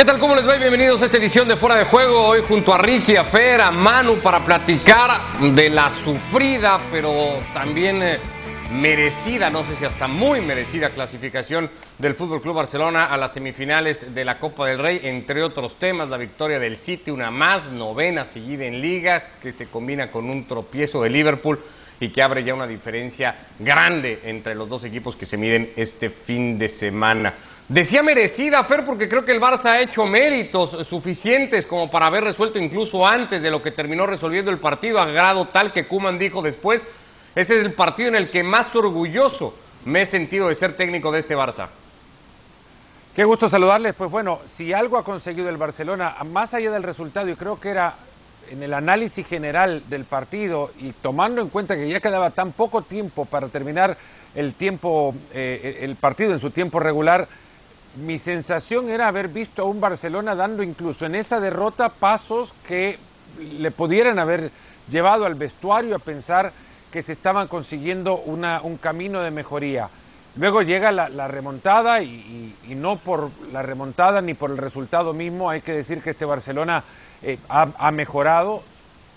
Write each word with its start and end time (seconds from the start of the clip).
¿Qué 0.00 0.06
tal? 0.06 0.18
¿Cómo 0.18 0.34
les 0.34 0.48
va? 0.48 0.56
Bienvenidos 0.56 1.02
a 1.02 1.04
esta 1.04 1.18
edición 1.18 1.46
de 1.46 1.58
Fuera 1.58 1.76
de 1.76 1.84
Juego. 1.84 2.22
Hoy 2.22 2.40
junto 2.48 2.72
a 2.72 2.78
Ricky, 2.78 3.16
a 3.16 3.24
Fer, 3.24 3.60
a 3.60 3.70
Manu 3.70 4.16
para 4.20 4.42
platicar 4.42 5.20
de 5.42 5.68
la 5.68 5.90
sufrida, 5.90 6.80
pero 6.90 7.12
también 7.52 8.02
eh, 8.02 8.18
merecida, 8.72 9.50
no 9.50 9.62
sé 9.62 9.76
si 9.76 9.84
hasta 9.84 10.08
muy 10.08 10.40
merecida 10.40 10.88
clasificación 10.88 11.68
del 11.98 12.14
Fútbol 12.14 12.40
Club 12.40 12.54
Barcelona 12.54 13.04
a 13.04 13.18
las 13.18 13.34
semifinales 13.34 14.14
de 14.14 14.24
la 14.24 14.38
Copa 14.38 14.68
del 14.68 14.78
Rey, 14.78 15.00
entre 15.02 15.42
otros 15.42 15.78
temas, 15.78 16.08
la 16.08 16.16
victoria 16.16 16.58
del 16.58 16.78
City, 16.78 17.10
una 17.10 17.30
más, 17.30 17.70
novena 17.70 18.24
seguida 18.24 18.64
en 18.64 18.80
Liga, 18.80 19.22
que 19.42 19.52
se 19.52 19.66
combina 19.66 20.10
con 20.10 20.30
un 20.30 20.48
tropiezo 20.48 21.02
de 21.02 21.10
Liverpool 21.10 21.60
y 22.00 22.08
que 22.08 22.22
abre 22.22 22.42
ya 22.42 22.54
una 22.54 22.66
diferencia 22.66 23.36
grande 23.58 24.20
entre 24.24 24.54
los 24.54 24.66
dos 24.66 24.82
equipos 24.82 25.14
que 25.14 25.26
se 25.26 25.36
miden 25.36 25.72
este 25.76 26.08
fin 26.08 26.58
de 26.58 26.70
semana. 26.70 27.34
Decía 27.70 28.02
merecida, 28.02 28.64
Fer, 28.64 28.84
porque 28.84 29.08
creo 29.08 29.24
que 29.24 29.30
el 29.30 29.40
Barça 29.40 29.66
ha 29.66 29.80
hecho 29.80 30.04
méritos 30.04 30.88
suficientes 30.88 31.68
como 31.68 31.88
para 31.88 32.06
haber 32.06 32.24
resuelto 32.24 32.58
incluso 32.58 33.06
antes 33.06 33.42
de 33.42 33.50
lo 33.52 33.62
que 33.62 33.70
terminó 33.70 34.08
resolviendo 34.08 34.50
el 34.50 34.58
partido, 34.58 35.00
a 35.00 35.06
grado 35.06 35.46
tal 35.46 35.72
que 35.72 35.86
Kuman 35.86 36.18
dijo 36.18 36.42
después, 36.42 36.84
ese 37.36 37.56
es 37.56 37.64
el 37.64 37.72
partido 37.74 38.08
en 38.08 38.16
el 38.16 38.28
que 38.32 38.42
más 38.42 38.74
orgulloso 38.74 39.54
me 39.84 40.02
he 40.02 40.06
sentido 40.06 40.48
de 40.48 40.56
ser 40.56 40.76
técnico 40.76 41.12
de 41.12 41.20
este 41.20 41.36
Barça. 41.36 41.68
Qué 43.14 43.22
gusto 43.22 43.48
saludarles. 43.48 43.94
Pues 43.94 44.10
bueno, 44.10 44.40
si 44.46 44.72
algo 44.72 44.98
ha 44.98 45.04
conseguido 45.04 45.48
el 45.48 45.56
Barcelona, 45.56 46.16
más 46.26 46.54
allá 46.54 46.72
del 46.72 46.82
resultado, 46.82 47.28
y 47.28 47.36
creo 47.36 47.60
que 47.60 47.68
era 47.68 47.94
en 48.50 48.64
el 48.64 48.74
análisis 48.74 49.24
general 49.24 49.84
del 49.88 50.06
partido 50.06 50.72
y 50.80 50.90
tomando 50.90 51.40
en 51.40 51.50
cuenta 51.50 51.76
que 51.76 51.88
ya 51.88 52.00
quedaba 52.00 52.30
tan 52.30 52.50
poco 52.50 52.82
tiempo 52.82 53.26
para 53.26 53.46
terminar 53.46 53.96
el 54.34 54.54
tiempo, 54.54 55.14
eh, 55.32 55.78
el 55.82 55.94
partido 55.94 56.32
en 56.32 56.40
su 56.40 56.50
tiempo 56.50 56.80
regular, 56.80 57.28
mi 57.96 58.18
sensación 58.18 58.88
era 58.88 59.08
haber 59.08 59.28
visto 59.28 59.62
a 59.62 59.64
un 59.66 59.80
Barcelona 59.80 60.34
dando 60.34 60.62
incluso 60.62 61.06
en 61.06 61.14
esa 61.14 61.40
derrota 61.40 61.88
pasos 61.88 62.52
que 62.66 62.98
le 63.38 63.70
pudieran 63.70 64.18
haber 64.18 64.50
llevado 64.90 65.26
al 65.26 65.34
vestuario 65.34 65.96
a 65.96 65.98
pensar 65.98 66.52
que 66.92 67.02
se 67.02 67.12
estaban 67.12 67.48
consiguiendo 67.48 68.18
una, 68.18 68.60
un 68.62 68.76
camino 68.76 69.20
de 69.22 69.30
mejoría. 69.30 69.88
Luego 70.36 70.62
llega 70.62 70.92
la, 70.92 71.28
remontada 71.28 72.02
y, 72.02 72.54
no 72.68 72.96
por 72.96 73.30
la 73.52 73.62
remontada 73.62 74.20
ni 74.20 74.34
por 74.34 74.50
el 74.50 74.58
resultado 74.58 75.12
mismo, 75.12 75.50
hay 75.50 75.60
que 75.60 75.72
decir 75.72 76.02
que 76.02 76.10
este 76.10 76.24
Barcelona 76.24 76.84
eh, 77.22 77.38
ha, 77.48 77.90
mejorado, 77.90 78.62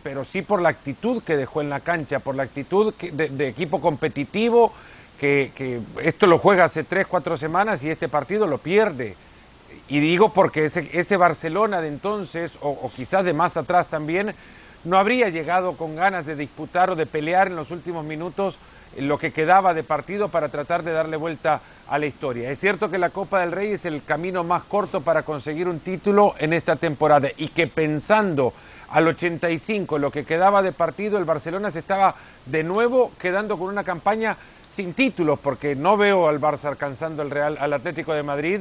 pero 0.01 0.23
sí 0.23 0.41
por 0.41 0.61
la 0.61 0.69
actitud 0.69 1.21
que 1.21 1.37
dejó 1.37 1.61
en 1.61 1.69
la 1.69 1.81
cancha, 1.81 2.19
por 2.19 2.35
la 2.35 2.43
actitud 2.43 2.93
de 2.95 3.47
equipo 3.47 3.79
competitivo, 3.79 4.73
que, 5.19 5.81
esto 6.01 6.27
lo 6.27 6.37
juega 6.37 6.65
hace 6.65 6.83
tres, 6.83 7.07
cuatro 7.07 7.37
semanas 7.37 7.83
y 7.83 7.89
este 7.89 8.09
partido 8.09 8.47
lo 8.47 8.57
pierde. 8.57 9.15
Y 9.87 9.99
digo 9.99 10.33
porque 10.33 10.65
ese, 10.65 10.89
ese 10.93 11.17
Barcelona 11.17 11.81
de 11.81 11.87
entonces, 11.87 12.57
o, 12.61 12.91
quizás 12.95 13.25
de 13.25 13.33
más 13.33 13.57
atrás 13.57 13.87
también, 13.87 14.33
no 14.83 14.97
habría 14.97 15.29
llegado 15.29 15.73
con 15.73 15.95
ganas 15.95 16.25
de 16.25 16.35
disputar 16.35 16.89
o 16.89 16.95
de 16.95 17.05
pelear 17.05 17.47
en 17.47 17.55
los 17.55 17.71
últimos 17.71 18.05
minutos 18.05 18.57
lo 18.97 19.17
que 19.17 19.31
quedaba 19.31 19.73
de 19.73 19.83
partido 19.83 20.29
para 20.29 20.49
tratar 20.49 20.83
de 20.83 20.91
darle 20.91 21.17
vuelta 21.17 21.61
a 21.87 21.97
la 21.97 22.05
historia. 22.05 22.51
Es 22.51 22.59
cierto 22.59 22.89
que 22.89 22.97
la 22.97 23.09
Copa 23.09 23.39
del 23.39 23.51
Rey 23.51 23.71
es 23.71 23.85
el 23.85 24.03
camino 24.03 24.43
más 24.43 24.63
corto 24.63 25.01
para 25.01 25.23
conseguir 25.23 25.67
un 25.67 25.79
título 25.79 26.35
en 26.37 26.53
esta 26.53 26.75
temporada 26.75 27.29
y 27.37 27.47
que 27.47 27.67
pensando 27.67 28.53
al 28.89 29.07
85 29.07 29.97
lo 29.97 30.11
que 30.11 30.23
quedaba 30.23 30.61
de 30.61 30.71
partido, 30.71 31.17
el 31.17 31.25
Barcelona 31.25 31.71
se 31.71 31.79
estaba 31.79 32.15
de 32.45 32.63
nuevo 32.63 33.11
quedando 33.19 33.57
con 33.57 33.69
una 33.69 33.83
campaña 33.83 34.37
sin 34.73 34.93
títulos, 34.93 35.37
porque 35.37 35.75
no 35.75 35.97
veo 35.97 36.27
al 36.27 36.41
Barça 36.41 36.65
alcanzando 36.65 37.21
el 37.21 37.29
Real, 37.29 37.57
al 37.59 37.73
Atlético 37.73 38.13
de 38.13 38.23
Madrid, 38.23 38.59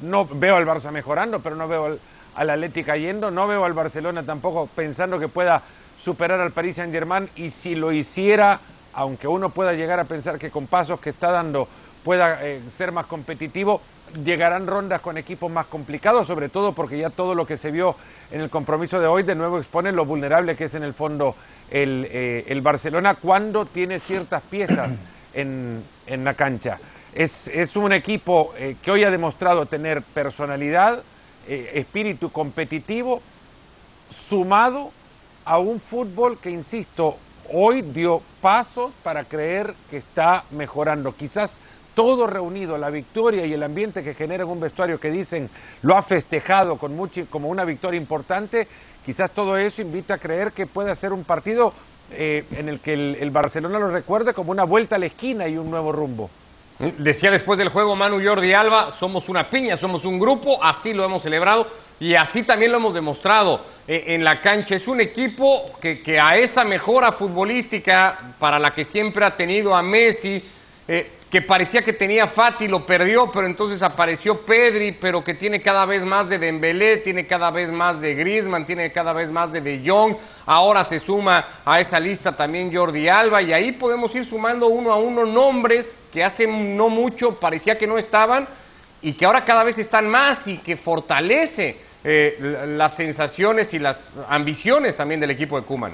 no 0.00 0.26
veo 0.26 0.54
al 0.54 0.64
Barça 0.64 0.92
mejorando, 0.92 1.40
pero 1.40 1.56
no 1.56 1.66
veo 1.66 1.86
al, 1.86 2.00
al 2.36 2.50
Atlético 2.50 2.94
yendo, 2.94 3.32
no 3.32 3.48
veo 3.48 3.64
al 3.64 3.72
Barcelona 3.72 4.22
tampoco 4.22 4.68
pensando 4.68 5.18
que 5.18 5.26
pueda 5.26 5.62
superar 5.98 6.40
al 6.40 6.52
Paris 6.52 6.76
Saint 6.76 6.92
Germain 6.92 7.28
y 7.34 7.50
si 7.50 7.74
lo 7.74 7.90
hiciera, 7.90 8.60
aunque 8.92 9.26
uno 9.26 9.50
pueda 9.50 9.72
llegar 9.72 9.98
a 9.98 10.04
pensar 10.04 10.38
que 10.38 10.50
con 10.50 10.68
pasos 10.68 11.00
que 11.00 11.10
está 11.10 11.32
dando 11.32 11.66
pueda 12.04 12.44
eh, 12.46 12.60
ser 12.70 12.92
más 12.92 13.06
competitivo, 13.06 13.80
llegarán 14.24 14.66
rondas 14.66 15.00
con 15.00 15.18
equipos 15.18 15.50
más 15.50 15.66
complicados, 15.66 16.26
sobre 16.26 16.48
todo 16.48 16.72
porque 16.72 16.98
ya 16.98 17.10
todo 17.10 17.34
lo 17.34 17.46
que 17.46 17.56
se 17.56 17.70
vio 17.70 17.94
en 18.30 18.40
el 18.40 18.50
compromiso 18.50 19.00
de 19.00 19.06
hoy 19.06 19.22
de 19.22 19.34
nuevo 19.34 19.58
expone 19.58 19.92
lo 19.92 20.04
vulnerable 20.04 20.56
que 20.56 20.64
es 20.64 20.74
en 20.74 20.82
el 20.82 20.94
fondo 20.94 21.34
el, 21.70 22.06
eh, 22.10 22.44
el 22.48 22.60
Barcelona 22.60 23.14
cuando 23.14 23.66
tiene 23.66 24.00
ciertas 24.00 24.42
piezas 24.42 24.94
en, 25.34 25.82
en 26.06 26.24
la 26.24 26.34
cancha. 26.34 26.78
Es, 27.14 27.48
es 27.48 27.76
un 27.76 27.92
equipo 27.92 28.54
eh, 28.56 28.76
que 28.82 28.90
hoy 28.90 29.04
ha 29.04 29.10
demostrado 29.10 29.66
tener 29.66 30.02
personalidad, 30.02 31.02
eh, 31.48 31.72
espíritu 31.74 32.30
competitivo, 32.30 33.20
sumado 34.08 34.92
a 35.44 35.58
un 35.58 35.80
fútbol 35.80 36.38
que, 36.38 36.50
insisto, 36.50 37.16
hoy 37.52 37.82
dio 37.82 38.22
pasos 38.40 38.92
para 39.02 39.24
creer 39.24 39.74
que 39.90 39.96
está 39.96 40.44
mejorando. 40.52 41.14
Quizás 41.16 41.58
todo 41.94 42.26
reunido, 42.26 42.78
la 42.78 42.90
victoria 42.90 43.46
y 43.46 43.52
el 43.52 43.62
ambiente 43.62 44.02
que 44.02 44.14
genera 44.14 44.46
un 44.46 44.60
vestuario 44.60 44.98
que 44.98 45.10
dicen 45.10 45.50
lo 45.82 45.96
ha 45.96 46.02
festejado 46.02 46.76
con 46.76 46.96
mucho, 46.96 47.24
como 47.30 47.48
una 47.48 47.64
victoria 47.64 48.00
importante, 48.00 48.68
quizás 49.04 49.30
todo 49.30 49.56
eso 49.56 49.82
invita 49.82 50.14
a 50.14 50.18
creer 50.18 50.52
que 50.52 50.66
puede 50.66 50.94
ser 50.94 51.12
un 51.12 51.24
partido 51.24 51.72
eh, 52.12 52.44
en 52.52 52.68
el 52.68 52.80
que 52.80 52.92
el, 52.92 53.30
Barcelona 53.30 53.78
lo 53.78 53.90
recuerde 53.90 54.34
como 54.34 54.50
una 54.50 54.64
vuelta 54.64 54.96
a 54.96 54.98
la 54.98 55.06
esquina 55.06 55.46
y 55.46 55.56
un 55.56 55.70
nuevo 55.70 55.92
rumbo. 55.92 56.30
Decía 56.98 57.30
después 57.30 57.58
del 57.58 57.68
juego 57.68 57.94
Manu 57.94 58.24
Jordi 58.24 58.54
Alba, 58.54 58.90
somos 58.90 59.28
una 59.28 59.50
piña, 59.50 59.76
somos 59.76 60.06
un 60.06 60.18
grupo, 60.18 60.64
así 60.64 60.94
lo 60.94 61.04
hemos 61.04 61.22
celebrado 61.22 61.66
y 62.00 62.14
así 62.14 62.42
también 62.42 62.72
lo 62.72 62.78
hemos 62.78 62.94
demostrado 62.94 63.60
eh, 63.86 64.04
en 64.08 64.24
la 64.24 64.40
cancha. 64.40 64.76
Es 64.76 64.88
un 64.88 65.00
equipo 65.00 65.66
que, 65.78 66.18
a 66.18 66.36
esa 66.36 66.64
mejora 66.64 67.12
futbolística 67.12 68.16
para 68.38 68.58
la 68.58 68.74
que 68.74 68.86
siempre 68.86 69.26
ha 69.26 69.36
tenido 69.36 69.74
a 69.74 69.82
Messi, 69.82 70.42
eh, 70.92 71.08
que 71.30 71.40
parecía 71.40 71.82
que 71.82 71.92
tenía 71.92 72.26
Fati, 72.26 72.66
lo 72.66 72.84
perdió, 72.84 73.30
pero 73.30 73.46
entonces 73.46 73.80
apareció 73.80 74.40
Pedri, 74.40 74.90
pero 74.90 75.22
que 75.22 75.34
tiene 75.34 75.60
cada 75.60 75.86
vez 75.86 76.04
más 76.04 76.28
de 76.28 76.40
Dembélé, 76.40 76.96
tiene 76.96 77.28
cada 77.28 77.52
vez 77.52 77.70
más 77.70 78.00
de 78.00 78.16
Griezmann, 78.16 78.66
tiene 78.66 78.90
cada 78.90 79.12
vez 79.12 79.30
más 79.30 79.52
de 79.52 79.60
De 79.60 79.80
Jong, 79.86 80.16
ahora 80.46 80.84
se 80.84 80.98
suma 80.98 81.46
a 81.64 81.80
esa 81.80 82.00
lista 82.00 82.36
también 82.36 82.74
Jordi 82.74 83.06
Alba, 83.06 83.40
y 83.40 83.52
ahí 83.52 83.70
podemos 83.70 84.12
ir 84.16 84.24
sumando 84.24 84.66
uno 84.66 84.90
a 84.90 84.96
uno 84.96 85.24
nombres 85.24 85.96
que 86.12 86.24
hace 86.24 86.48
no 86.48 86.88
mucho 86.88 87.38
parecía 87.38 87.78
que 87.78 87.86
no 87.86 87.96
estaban, 87.96 88.48
y 89.00 89.12
que 89.12 89.26
ahora 89.26 89.44
cada 89.44 89.62
vez 89.62 89.78
están 89.78 90.08
más 90.08 90.48
y 90.48 90.58
que 90.58 90.76
fortalece 90.76 91.76
eh, 92.02 92.66
las 92.66 92.96
sensaciones 92.96 93.72
y 93.74 93.78
las 93.78 94.08
ambiciones 94.28 94.96
también 94.96 95.20
del 95.20 95.30
equipo 95.30 95.56
de 95.56 95.64
Kuman. 95.64 95.92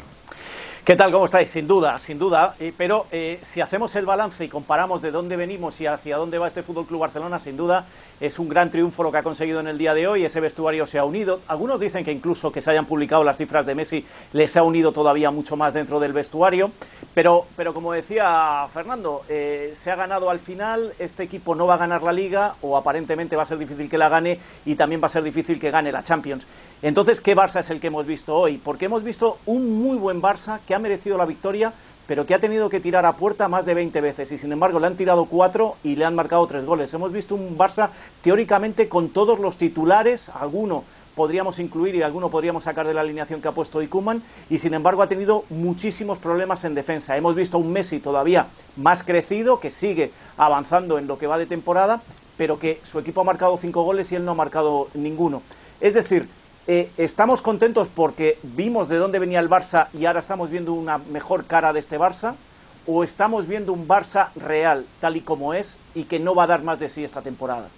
¿Qué 0.87 0.95
tal? 0.95 1.11
¿Cómo 1.11 1.25
estáis? 1.25 1.51
Sin 1.51 1.67
duda, 1.67 1.99
sin 1.99 2.17
duda. 2.17 2.55
Eh, 2.61 2.73
pero 2.79 3.07
eh, 3.11 3.41
si 3.43 3.61
hacemos 3.61 3.97
el 3.97 4.07
balance 4.07 4.45
y 4.45 4.49
comparamos 4.49 5.03
de 5.03 5.11
dónde 5.11 5.35
venimos 5.35 5.81
y 5.81 5.87
hacia 5.89 6.17
dónde 6.17 6.39
va 6.39 6.47
este 6.47 6.63
Fútbol 6.63 6.87
Club 6.87 7.01
Barcelona, 7.01 7.41
sin 7.41 7.57
duda 7.57 7.87
es 8.21 8.39
un 8.39 8.49
gran 8.49 8.71
triunfo 8.71 9.03
lo 9.03 9.11
que 9.11 9.19
ha 9.19 9.25
conseguido 9.25 9.59
en 9.59 9.67
el 9.67 9.79
día 9.79 9.95
de 9.95 10.07
hoy. 10.07 10.25
Ese 10.25 10.39
vestuario 10.39 10.87
se 10.87 11.01
ha 11.01 11.05
unido. 11.05 11.41
Algunos 11.49 11.81
dicen 11.81 12.05
que 12.05 12.13
incluso 12.13 12.53
que 12.53 12.63
se 12.63 12.71
hayan 12.71 12.87
publicado 12.87 13.25
las 13.25 13.37
cifras 13.37 13.67
de 13.67 13.75
Messi 13.75 14.07
les 14.33 14.57
ha 14.57 14.63
unido 14.63 14.93
todavía 14.93 15.33
mucho 15.33 15.57
más 15.57 15.75
dentro 15.75 15.99
del 15.99 16.13
vestuario. 16.13 16.71
Pero, 17.15 17.47
pero 17.57 17.75
como 17.75 17.93
decía 17.93 18.69
Fernando, 18.73 19.25
eh, 19.29 19.73
se 19.75 19.91
ha 19.91 19.97
ganado 19.97 20.31
al 20.31 20.39
final. 20.39 20.93
Este 21.01 21.25
equipo 21.25 21.57
no 21.57 21.67
va 21.67 21.75
a 21.75 21.79
ganar 21.79 22.05
la 22.05 22.13
Liga 22.13 22.55
o 22.63 22.77
aparentemente 22.77 23.35
va 23.35 23.43
a 23.43 23.47
ser 23.47 23.59
difícil 23.59 23.91
que 23.91 23.99
la 23.99 24.09
gane 24.09 24.39
y 24.65 24.77
también 24.77 25.03
va 25.03 25.07
a 25.07 25.11
ser 25.11 25.25
difícil 25.25 25.59
que 25.59 25.73
gane 25.73 25.91
la 25.91 26.05
Champions. 26.05 26.47
Entonces, 26.83 27.23
¿qué 27.23 27.35
Barça 27.35 27.61
es 27.61 27.71
el 27.71 27.81
que 27.81 27.87
hemos 27.87 28.05
visto 28.05 28.35
hoy? 28.35 28.59
Porque 28.59 28.85
hemos 28.85 29.03
visto 29.03 29.39
un 29.47 29.83
muy 29.83 29.97
buen 29.97 30.21
Barça 30.21 30.61
que 30.67 30.75
ha 30.75 30.79
merecido 30.79 31.17
la 31.17 31.25
victoria, 31.25 31.73
pero 32.07 32.27
que 32.27 32.35
ha 32.35 32.39
tenido 32.39 32.69
que 32.69 32.81
tirar 32.81 33.07
a 33.07 33.15
puerta 33.15 33.49
más 33.49 33.65
de 33.65 33.73
20 33.73 33.99
veces 34.03 34.31
y 34.31 34.37
sin 34.37 34.53
embargo 34.53 34.79
le 34.79 34.87
han 34.87 34.97
tirado 34.97 35.25
cuatro 35.25 35.77
y 35.83 35.97
le 35.97 36.05
han 36.05 36.15
marcado 36.15 36.47
tres 36.47 36.67
goles. 36.67 36.93
Hemos 36.93 37.13
visto 37.13 37.35
un 37.35 37.57
Barça 37.57 37.89
teóricamente 38.21 38.91
con 38.91 39.09
todos 39.09 39.39
los 39.39 39.57
titulares, 39.57 40.29
alguno 40.29 40.85
podríamos 41.15 41.59
incluir 41.59 41.95
y 41.95 42.03
alguno 42.03 42.29
podríamos 42.29 42.65
sacar 42.65 42.87
de 42.87 42.93
la 42.93 43.01
alineación 43.01 43.41
que 43.41 43.49
ha 43.49 43.53
puesto 43.53 43.81
Ikuman 43.81 44.23
y 44.51 44.59
sin 44.59 44.75
embargo 44.75 45.01
ha 45.01 45.09
tenido 45.09 45.45
muchísimos 45.49 46.19
problemas 46.19 46.63
en 46.65 46.75
defensa. 46.75 47.17
Hemos 47.17 47.35
visto 47.35 47.57
un 47.57 47.73
Messi 47.73 48.01
todavía 48.01 48.49
más 48.77 49.03
crecido 49.03 49.61
que 49.61 49.71
sigue 49.71 50.13
avanzando 50.37 50.99
en 50.99 51.07
lo 51.07 51.19
que 51.19 51.27
va 51.27 51.39
de 51.39 51.47
temporada, 51.47 52.03
pero 52.37 52.59
que 52.59 52.81
su 52.83 52.99
equipo 52.99 53.23
ha 53.23 53.25
marcado 53.25 53.57
cinco 53.57 53.83
goles 53.83 54.13
y 54.13 54.17
él 54.17 54.27
no 54.27 54.33
ha 54.33 54.35
marcado 54.35 54.89
ninguno. 54.93 55.41
Es 55.81 55.95
decir, 55.95 56.29
eh, 56.69 56.91
estamos 56.97 57.41
contentos 57.41 57.89
porque 57.95 58.39
vimos 58.43 58.89
de 58.89 58.97
dónde 58.97 59.21
venía 59.21 59.39
el 59.39 59.49
Barça 59.49 59.87
y 59.95 60.07
ahora 60.07 60.21
estamos 60.21 60.51
viendo 60.51 60.73
una 60.73 60.99
mejor 60.99 61.45
cara 61.45 61.73
de 61.73 61.81
este 61.81 61.99
Barça, 61.99 62.35
o 62.87 63.05
estamos 63.05 63.47
viendo 63.47 63.73
un 63.73 63.87
Barça 63.87 64.31
real, 64.35 64.85
tal 65.01 65.17
y 65.17 65.21
como 65.21 65.55
es, 65.55 65.77
y 65.95 66.05
que 66.05 66.19
no 66.19 66.35
va 66.35 66.45
a 66.45 66.49
dar 66.49 66.63
más 66.63 66.81
de 66.81 66.89
sí 66.89 67.05
esta 67.05 67.23
temporada. 67.23 67.69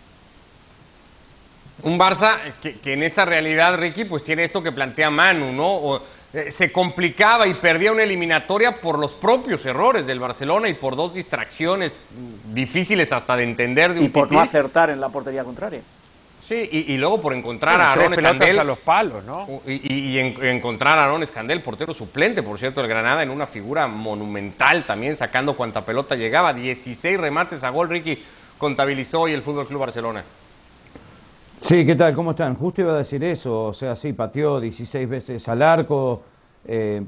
Un 1.83 1.99
Barça 1.99 2.39
que, 2.61 2.93
en 2.93 3.03
esa 3.03 3.25
realidad, 3.25 3.77
Ricky, 3.77 4.05
pues 4.05 4.25
tiene 4.25 4.43
esto 4.43 4.63
que 4.63 4.73
plantea 4.73 5.11
Manu, 5.11 5.53
¿no? 5.53 6.01
Eh, 6.33 6.51
se 6.51 6.73
complicaba 6.73 7.47
y 7.47 7.55
perdía 7.55 7.93
una 7.93 8.03
eliminatoria 8.03 8.81
por 8.81 8.99
los 8.99 9.13
propios 9.13 9.65
errores 9.65 10.07
del 10.07 10.19
Barcelona 10.19 10.69
y 10.69 10.75
por 10.75 10.97
dos 10.97 11.15
distracciones 11.15 11.99
difíciles 12.53 13.13
hasta 13.13 13.37
de 13.37 13.45
entender. 13.45 13.95
De 13.95 14.05
y 14.05 14.09
por 14.09 14.33
no 14.33 14.41
acertar 14.41 14.91
en 14.91 15.01
la 15.01 15.09
portería 15.09 15.45
contraria. 15.45 15.81
Sí, 16.49 16.67
y, 16.73 16.97
luego 16.97 17.21
por 17.21 17.35
encontrar 17.35 17.79
a 17.79 17.93
Aaron 17.93 18.15
Escandel. 18.15 18.59
a 18.59 18.65
los 18.65 18.79
palos, 18.79 19.23
¿no? 19.23 19.47
Y, 19.67 20.19
encontrar 20.19 20.99
a 20.99 21.05
Aaron 21.05 21.23
Escandel, 21.23 21.61
portero 21.61 21.93
suplente, 21.93 22.43
por 22.43 22.59
cierto, 22.59 22.81
el 22.81 22.89
Granada, 22.89 23.23
en 23.23 23.29
una 23.29 23.47
figura 23.47 23.87
monumental 23.87 24.87
también, 24.87 25.15
sacando 25.15 25.55
cuanta 25.55 25.85
pelota 25.85 26.15
llegaba. 26.15 26.55
16 26.55 27.21
remates 27.21 27.65
a 27.65 27.69
gol, 27.69 27.91
Ricky, 27.91 28.23
contabilizó 28.57 29.21
hoy 29.21 29.35
el 29.35 29.43
Fútbol 29.43 29.67
Club 29.67 29.81
Barcelona. 29.81 30.25
Sí, 31.61 31.85
¿qué 31.85 31.95
tal? 31.95 32.15
¿Cómo 32.15 32.31
están? 32.31 32.55
Justo 32.55 32.81
iba 32.81 32.95
a 32.95 32.97
decir 32.97 33.23
eso, 33.25 33.65
o 33.67 33.75
sea, 33.75 33.95
sí, 33.95 34.15
pateó 34.15 34.59
16 34.59 35.07
veces 35.07 35.47
al 35.51 35.61
arco, 35.61 36.23
eh, 36.67 37.03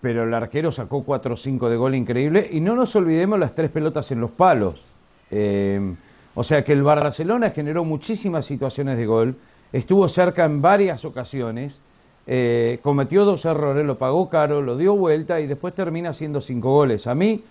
pero 0.00 0.22
el 0.22 0.32
arquero 0.32 0.72
sacó 0.72 1.02
4 1.02 1.34
o 1.34 1.36
5 1.36 1.68
de 1.68 1.76
gol 1.76 1.94
increíble, 1.94 2.48
y 2.50 2.60
no 2.62 2.74
nos 2.74 2.96
olvidemos 2.96 3.38
las 3.38 3.54
tres 3.54 3.70
pelotas 3.70 4.10
en 4.12 4.20
los 4.22 4.30
palos. 4.30 4.82
Eh, 5.30 5.94
o 6.34 6.44
sea 6.44 6.64
que 6.64 6.72
el 6.72 6.82
Barcelona 6.82 7.50
generó 7.50 7.84
muchísimas 7.84 8.46
situaciones 8.46 8.96
de 8.96 9.06
gol, 9.06 9.36
estuvo 9.72 10.08
cerca 10.08 10.44
en 10.44 10.62
varias 10.62 11.04
ocasiones, 11.04 11.80
eh, 12.26 12.78
cometió 12.82 13.24
dos 13.24 13.44
errores, 13.44 13.84
lo 13.84 13.98
pagó 13.98 14.28
caro, 14.28 14.62
lo 14.62 14.76
dio 14.76 14.94
vuelta 14.94 15.40
y 15.40 15.46
después 15.46 15.74
termina 15.74 16.10
haciendo 16.10 16.40
cinco 16.40 16.72
goles. 16.72 17.06
A 17.06 17.14
mí 17.14 17.42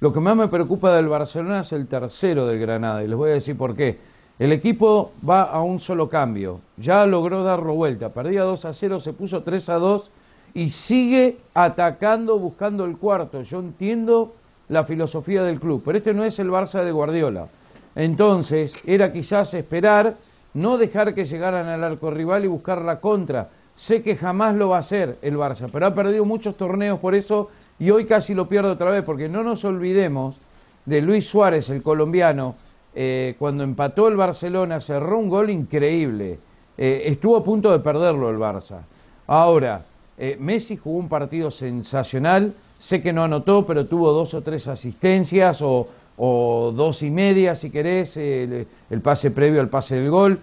lo 0.00 0.12
que 0.12 0.20
más 0.20 0.36
me 0.36 0.48
preocupa 0.48 0.94
del 0.94 1.08
Barcelona 1.08 1.60
es 1.60 1.72
el 1.72 1.86
tercero 1.86 2.46
del 2.46 2.58
Granada 2.60 3.02
y 3.04 3.08
les 3.08 3.16
voy 3.16 3.30
a 3.30 3.34
decir 3.34 3.56
por 3.56 3.74
qué. 3.74 3.98
El 4.38 4.52
equipo 4.52 5.12
va 5.28 5.42
a 5.42 5.60
un 5.62 5.80
solo 5.80 6.08
cambio, 6.08 6.60
ya 6.78 7.04
logró 7.04 7.42
darlo 7.42 7.74
vuelta, 7.74 8.08
perdía 8.08 8.42
2 8.42 8.64
a 8.64 8.72
0, 8.72 9.00
se 9.00 9.12
puso 9.12 9.42
3 9.42 9.68
a 9.68 9.74
2 9.74 10.10
y 10.54 10.70
sigue 10.70 11.36
atacando 11.52 12.38
buscando 12.38 12.86
el 12.86 12.96
cuarto. 12.96 13.42
Yo 13.42 13.58
entiendo 13.58 14.32
la 14.70 14.84
filosofía 14.84 15.42
del 15.42 15.60
club, 15.60 15.82
pero 15.84 15.98
este 15.98 16.14
no 16.14 16.24
es 16.24 16.38
el 16.38 16.48
Barça 16.48 16.82
de 16.84 16.92
Guardiola. 16.92 17.48
Entonces, 17.94 18.74
era 18.86 19.12
quizás 19.12 19.54
esperar, 19.54 20.16
no 20.54 20.78
dejar 20.78 21.14
que 21.14 21.26
llegaran 21.26 21.66
al 21.66 21.84
arco 21.84 22.10
rival 22.10 22.44
y 22.44 22.48
buscar 22.48 22.82
la 22.82 23.00
contra. 23.00 23.50
Sé 23.76 24.02
que 24.02 24.16
jamás 24.16 24.54
lo 24.54 24.68
va 24.70 24.78
a 24.78 24.80
hacer 24.80 25.18
el 25.22 25.36
Barça, 25.36 25.68
pero 25.72 25.86
ha 25.86 25.94
perdido 25.94 26.24
muchos 26.24 26.56
torneos 26.56 26.98
por 27.00 27.14
eso 27.14 27.50
y 27.78 27.90
hoy 27.90 28.04
casi 28.04 28.34
lo 28.34 28.48
pierde 28.48 28.70
otra 28.70 28.90
vez, 28.90 29.04
porque 29.04 29.28
no 29.28 29.42
nos 29.42 29.64
olvidemos 29.64 30.36
de 30.84 31.00
Luis 31.00 31.26
Suárez, 31.26 31.70
el 31.70 31.82
colombiano, 31.82 32.56
eh, 32.94 33.36
cuando 33.38 33.64
empató 33.64 34.08
el 34.08 34.16
Barcelona, 34.16 34.80
cerró 34.80 35.18
un 35.18 35.28
gol 35.28 35.50
increíble. 35.50 36.38
Eh, 36.76 37.02
estuvo 37.06 37.36
a 37.36 37.44
punto 37.44 37.70
de 37.72 37.78
perderlo 37.78 38.28
el 38.30 38.36
Barça. 38.36 38.80
Ahora, 39.26 39.84
eh, 40.18 40.36
Messi 40.38 40.76
jugó 40.76 40.98
un 40.98 41.08
partido 41.08 41.50
sensacional, 41.50 42.52
sé 42.78 43.00
que 43.00 43.12
no 43.12 43.24
anotó, 43.24 43.64
pero 43.64 43.86
tuvo 43.86 44.12
dos 44.12 44.34
o 44.34 44.42
tres 44.42 44.66
asistencias 44.66 45.62
o, 45.62 45.88
o 46.22 46.70
dos 46.76 47.02
y 47.02 47.08
media, 47.08 47.54
si 47.54 47.70
querés, 47.70 48.14
el, 48.18 48.66
pase 49.02 49.30
previo 49.30 49.62
al 49.62 49.70
pase 49.70 49.96
del 49.96 50.10
gol. 50.10 50.38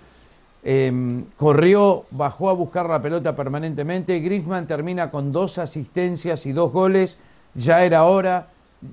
Em, 0.63 1.25
corrió, 1.38 2.06
bajó 2.09 2.50
a 2.50 2.53
buscar 2.53 2.89
la 2.89 3.00
pelota 3.00 3.35
permanentemente. 3.35 4.19
Griezmann 4.19 4.65
termina 4.65 5.12
con 5.12 5.31
dos 5.31 5.59
asistencias 5.59 6.47
y 6.47 6.51
dos 6.51 6.71
goles. 6.71 7.19
Ya 7.53 7.85
era 7.85 8.06
hora. 8.06 8.47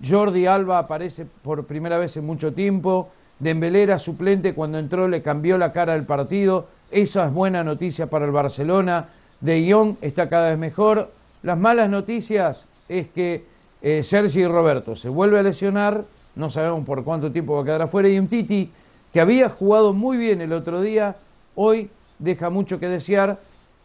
Jordi 0.06 0.44
Alba 0.44 0.78
aparece 0.78 1.25
por 1.42 1.64
primera 1.64 1.96
vez 1.96 2.19
en 2.19 2.26
mucho 2.26 2.52
tiempo. 2.52 3.08
Dembélé 3.38 3.84
era 3.84 3.98
suplente 3.98 4.52
cuando 4.52 4.78
entró, 4.78 5.08
le 5.08 5.22
cambió 5.22 5.56
la 5.56 5.72
cara 5.72 5.94
del 5.94 6.04
partido. 6.04 6.66
Esa 6.90 7.25
es 7.25 7.32
buena 7.32 7.64
noticia 7.64 8.08
para 8.08 8.26
el 8.26 8.31
Barcelona. 8.31 9.08
De 9.40 9.72
Jong 9.72 9.96
está 10.02 10.28
cada 10.28 10.50
vez 10.50 10.58
mejor. 10.58 11.10
Las 11.42 11.58
malas 11.58 11.88
noticias 11.88 12.66
es 12.90 13.08
que 13.08 13.42
eh, 13.81 14.02
Sergi 14.02 14.46
Roberto 14.46 14.96
se 14.96 15.08
vuelve 15.08 15.38
a 15.38 15.42
lesionar 15.42 16.04
no 16.36 16.50
sabemos 16.50 16.84
por 16.84 17.04
cuánto 17.04 17.31
tiempo 17.31 17.54
va 17.54 17.62
a 17.62 17.64
quedar 17.64 17.82
afuera, 17.82 18.08
y 18.08 18.19
un 18.19 18.28
Titi 18.28 18.70
que 19.12 19.20
había 19.20 19.48
jugado 19.48 19.92
muy 19.92 20.16
bien 20.16 20.40
el 20.40 20.52
otro 20.52 20.82
día, 20.82 21.16
hoy 21.54 21.88
deja 22.19 22.50
mucho 22.50 22.81
que 22.81 22.88
desear 22.88 23.38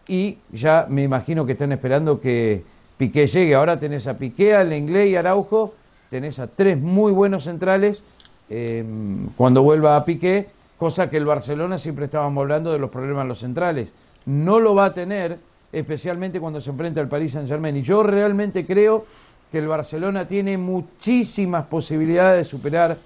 y 0.07 0.40
ya 0.51 0.88
me 0.90 1.04
imagino 1.04 1.46
que 1.46 1.51
están 1.51 1.72
esperando 1.72 2.19
que 2.19 2.63
Piqué 2.98 3.28
llegue. 3.28 3.56
Ahora 3.56 3.80
tenés 3.80 4.07
a 4.07 4.18
Piqué, 4.18 4.56
al 4.56 4.74
Inglés 4.74 5.12
y 5.12 5.16
Araujo, 5.16 5.75
tenés 6.10 6.40
a 6.40 6.48
tres 6.48 6.80
muy 6.81 7.12
buenos 7.12 7.44
centrales 7.44 8.04
em, 8.50 9.28
cuando 9.38 9.62
vuelva 9.62 9.96
a 9.96 10.04
Piqué, 10.04 10.48
cosa 10.78 11.10
que 11.10 11.18
el 11.18 11.25
Barcelona 11.25 11.78
siempre 11.78 12.06
estábamos 12.06 12.42
hablando 12.42 12.72
de 12.72 12.80
los 12.80 12.90
problemas 12.90 13.22
en 13.22 13.28
los 13.30 13.40
centrales. 13.40 13.90
No 14.25 14.60
lo 14.60 14.74
va 14.74 14.86
a 14.86 14.94
tener, 14.94 15.38
especialmente 15.72 16.40
cuando 16.40 16.60
se 16.60 16.72
enfrenta 16.72 17.01
al 17.01 17.07
Paris 17.07 17.34
Saint 17.34 17.48
Germain. 17.48 17.78
Y 17.78 17.84
yo 17.84 18.01
realmente 18.01 18.66
creo 18.66 19.06
que 19.51 19.57
el 19.57 19.68
Barcelona 19.68 20.28
tiene 20.28 20.57
muchísimas 20.57 21.66
posibilidades 21.66 22.40
de 22.40 22.50
superar 22.50 22.98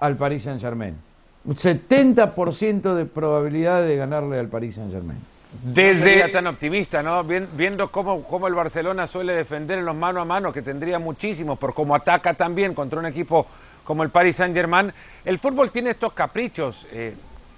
al 0.00 0.16
Paris 0.16 0.44
Saint 0.44 0.60
Germain. 0.60 0.96
Un 1.44 1.56
70% 1.56 2.94
de 2.94 3.04
probabilidad 3.06 3.82
de 3.82 3.96
ganarle 3.96 4.38
al 4.38 4.48
Paris 4.48 4.74
Saint 4.74 4.92
Germain. 4.92 5.18
Desde 5.62 6.22
no 6.24 6.30
tan 6.30 6.46
optimista, 6.46 7.02
¿no? 7.02 7.24
Viendo 7.24 7.90
cómo, 7.90 8.22
cómo, 8.24 8.48
el 8.48 8.54
Barcelona 8.54 9.06
suele 9.06 9.32
defender 9.32 9.78
en 9.78 9.86
los 9.86 9.96
mano 9.96 10.20
a 10.20 10.24
mano, 10.26 10.52
que 10.52 10.60
tendría 10.60 10.98
muchísimos, 10.98 11.58
por 11.58 11.72
cómo 11.72 11.94
ataca 11.94 12.34
también 12.34 12.74
contra 12.74 12.98
un 12.98 13.06
equipo 13.06 13.46
como 13.82 14.02
el 14.02 14.10
Paris 14.10 14.36
Saint 14.36 14.54
Germain. 14.54 14.92
El 15.24 15.38
fútbol 15.38 15.70
tiene 15.70 15.90
estos 15.90 16.12
caprichos, 16.12 16.86
eh, 16.92 17.14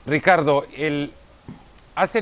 Ricardo. 0.07 0.67
El, 0.77 1.13
hace 1.97 2.21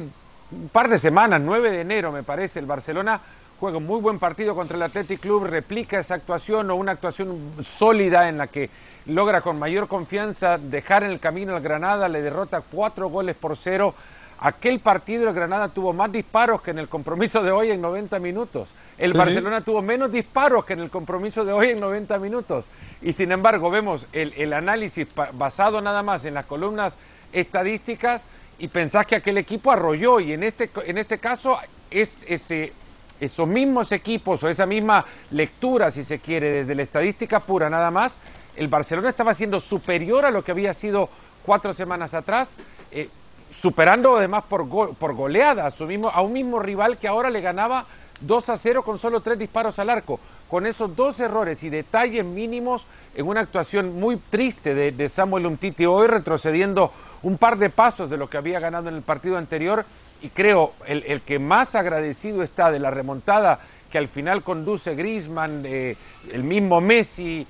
un 0.50 0.70
par 0.72 0.88
de 0.88 0.96
semanas, 0.96 1.42
9 1.42 1.70
de 1.70 1.80
enero 1.82 2.12
me 2.12 2.22
parece, 2.22 2.58
el 2.58 2.66
Barcelona 2.66 3.20
juega 3.58 3.78
un 3.78 3.86
muy 3.86 4.00
buen 4.00 4.18
partido 4.18 4.54
contra 4.54 4.76
el 4.76 4.82
Athletic 4.82 5.20
Club, 5.20 5.44
replica 5.44 5.98
esa 5.98 6.14
actuación 6.14 6.70
o 6.70 6.76
una 6.76 6.92
actuación 6.92 7.54
sólida 7.62 8.28
en 8.28 8.38
la 8.38 8.46
que 8.46 8.70
logra 9.06 9.40
con 9.40 9.58
mayor 9.58 9.88
confianza 9.88 10.58
dejar 10.58 11.02
en 11.02 11.10
el 11.10 11.20
camino 11.20 11.56
al 11.56 11.62
Granada, 11.62 12.08
le 12.08 12.22
derrota 12.22 12.60
cuatro 12.60 13.08
goles 13.08 13.36
por 13.36 13.56
cero. 13.56 13.94
Aquel 14.40 14.78
partido 14.78 15.28
el 15.28 15.34
Granada 15.34 15.68
tuvo 15.68 15.92
más 15.92 16.12
disparos 16.12 16.62
que 16.62 16.70
en 16.70 16.78
el 16.78 16.88
compromiso 16.88 17.42
de 17.42 17.50
hoy 17.50 17.72
en 17.72 17.80
90 17.80 18.20
minutos. 18.20 18.72
El 18.96 19.12
Barcelona 19.12 19.62
tuvo 19.62 19.82
menos 19.82 20.12
disparos 20.12 20.64
que 20.64 20.74
en 20.74 20.80
el 20.80 20.90
compromiso 20.90 21.44
de 21.44 21.52
hoy 21.52 21.70
en 21.70 21.80
90 21.80 22.16
minutos. 22.20 22.66
Y 23.02 23.12
sin 23.12 23.32
embargo 23.32 23.68
vemos 23.68 24.06
el, 24.12 24.32
el 24.34 24.52
análisis 24.52 25.08
basado 25.32 25.80
nada 25.80 26.04
más 26.04 26.24
en 26.24 26.34
las 26.34 26.46
columnas 26.46 26.94
estadísticas 27.32 28.22
y 28.60 28.68
pensás 28.68 29.06
que 29.06 29.16
aquel 29.16 29.38
equipo 29.38 29.72
arrolló 29.72 30.20
y 30.20 30.32
en 30.32 30.44
este, 30.44 30.70
en 30.86 30.98
este 30.98 31.18
caso 31.18 31.58
es 31.90 32.16
ese 32.28 32.72
esos 33.20 33.48
mismos 33.48 33.92
equipos 33.92 34.42
o 34.42 34.48
esa 34.48 34.66
misma 34.66 35.04
lectura, 35.30 35.90
si 35.90 36.04
se 36.04 36.18
quiere, 36.18 36.50
desde 36.50 36.74
la 36.74 36.82
estadística 36.82 37.40
pura 37.40 37.68
nada 37.68 37.90
más, 37.90 38.18
el 38.56 38.68
Barcelona 38.68 39.10
estaba 39.10 39.34
siendo 39.34 39.60
superior 39.60 40.24
a 40.24 40.30
lo 40.30 40.42
que 40.42 40.52
había 40.52 40.74
sido 40.74 41.08
cuatro 41.44 41.72
semanas 41.72 42.14
atrás, 42.14 42.54
eh, 42.90 43.08
superando 43.50 44.16
además 44.16 44.44
por, 44.48 44.68
por 44.94 45.14
goleada 45.14 45.66
a, 45.66 45.84
mismo, 45.84 46.10
a 46.10 46.20
un 46.20 46.32
mismo 46.32 46.58
rival 46.58 46.98
que 46.98 47.08
ahora 47.08 47.30
le 47.30 47.40
ganaba 47.40 47.86
2 48.20 48.48
a 48.48 48.56
0 48.56 48.82
con 48.82 48.98
solo 48.98 49.20
tres 49.20 49.38
disparos 49.38 49.78
al 49.78 49.90
arco. 49.90 50.18
Con 50.48 50.66
esos 50.66 50.94
dos 50.96 51.20
errores 51.20 51.62
y 51.62 51.70
detalles 51.70 52.24
mínimos 52.24 52.84
en 53.14 53.26
una 53.26 53.40
actuación 53.40 53.98
muy 53.98 54.16
triste 54.16 54.74
de, 54.74 54.92
de 54.92 55.08
Samuel 55.08 55.46
Umtiti, 55.46 55.86
hoy 55.86 56.08
retrocediendo 56.08 56.92
un 57.22 57.38
par 57.38 57.58
de 57.58 57.70
pasos 57.70 58.10
de 58.10 58.16
lo 58.16 58.28
que 58.28 58.38
había 58.38 58.60
ganado 58.60 58.88
en 58.88 58.96
el 58.96 59.02
partido 59.02 59.36
anterior 59.36 59.84
y 60.22 60.28
creo 60.28 60.72
el, 60.86 61.04
el, 61.06 61.22
que 61.22 61.38
más 61.38 61.74
agradecido 61.74 62.42
está 62.42 62.70
de 62.70 62.78
la 62.78 62.90
remontada 62.90 63.60
que 63.90 63.98
al 63.98 64.08
final 64.08 64.42
conduce 64.42 64.94
Grisman, 64.94 65.62
eh, 65.64 65.96
el 66.32 66.44
mismo 66.44 66.80
Messi, 66.80 67.46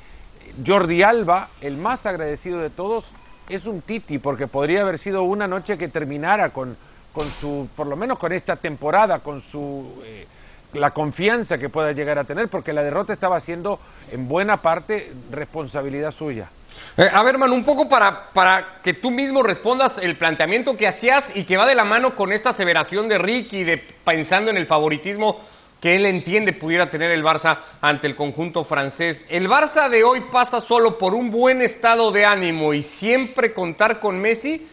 Jordi 0.67 1.03
Alba, 1.03 1.51
el 1.61 1.77
más 1.77 2.07
agradecido 2.07 2.61
de 2.61 2.71
todos 2.71 3.11
es 3.49 3.67
un 3.67 3.81
Titi, 3.81 4.19
porque 4.19 4.47
podría 4.47 4.83
haber 4.83 4.99
sido 4.99 5.23
una 5.23 5.49
noche 5.49 5.79
que 5.79 5.89
terminara 5.89 6.51
con, 6.51 6.77
con 7.13 7.31
su, 7.31 7.69
por 7.75 7.87
lo 7.87 7.97
menos 7.97 8.19
con 8.19 8.33
esta 8.33 8.57
temporada, 8.57 9.21
con 9.21 9.41
su 9.41 10.01
eh, 10.05 10.27
la 10.75 10.91
confianza 10.91 11.59
que 11.59 11.69
pueda 11.69 11.93
llegar 11.93 12.19
a 12.19 12.25
tener, 12.25 12.49
porque 12.49 12.73
la 12.73 12.83
derrota 12.83 13.13
estaba 13.13 13.41
siendo 13.41 13.81
en 14.13 14.29
buena 14.29 14.59
parte 14.59 15.13
responsabilidad 15.31 16.11
suya. 16.11 16.51
Eh, 16.99 17.09
a 17.13 17.23
ver, 17.23 17.39
Manu, 17.39 17.55
un 17.55 17.65
poco 17.65 17.89
para, 17.89 18.31
para 18.31 18.81
que 18.83 18.93
tú 18.93 19.13
mismo 19.13 19.45
respondas 19.45 19.99
el 19.99 20.17
planteamiento 20.17 20.77
que 20.77 20.89
hacías 20.89 21.31
y 21.33 21.45
que 21.45 21.57
va 21.57 21.65
de 21.65 21.77
la 21.77 21.85
mano 21.85 22.17
con 22.17 22.33
esta 22.33 22.51
aseveración 22.51 23.09
de 23.09 23.19
Ricky, 23.19 23.63
de 23.63 23.79
pensando 23.79 24.51
en 24.51 24.57
el 24.57 24.67
favoritismo 24.67 25.39
que 25.81 25.95
él 25.95 26.07
entiende 26.07 26.53
pudiera 26.53 26.91
tener 26.91 27.13
el 27.13 27.23
Barça 27.23 27.59
ante 27.81 28.09
el 28.09 28.17
conjunto 28.17 28.65
francés. 28.65 29.25
¿El 29.29 29.49
Barça 29.49 29.89
de 29.89 30.03
hoy 30.03 30.23
pasa 30.33 30.61
solo 30.61 30.99
por 30.99 31.15
un 31.15 31.31
buen 31.31 31.63
estado 31.63 32.11
de 32.11 32.25
ánimo 32.25 32.75
y 32.75 32.83
siempre 32.83 33.55
contar 33.55 34.01
con 34.01 34.19
Messi? 34.21 34.67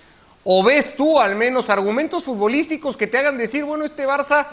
¿O 0.44 0.64
ves 0.64 0.96
tú 0.96 1.20
al 1.20 1.36
menos 1.36 1.70
argumentos 1.70 2.24
futbolísticos 2.24 2.98
que 2.98 3.06
te 3.06 3.20
hagan 3.20 3.38
decir, 3.38 3.64
bueno, 3.66 3.86
este 3.86 4.08
Barça 4.08 4.48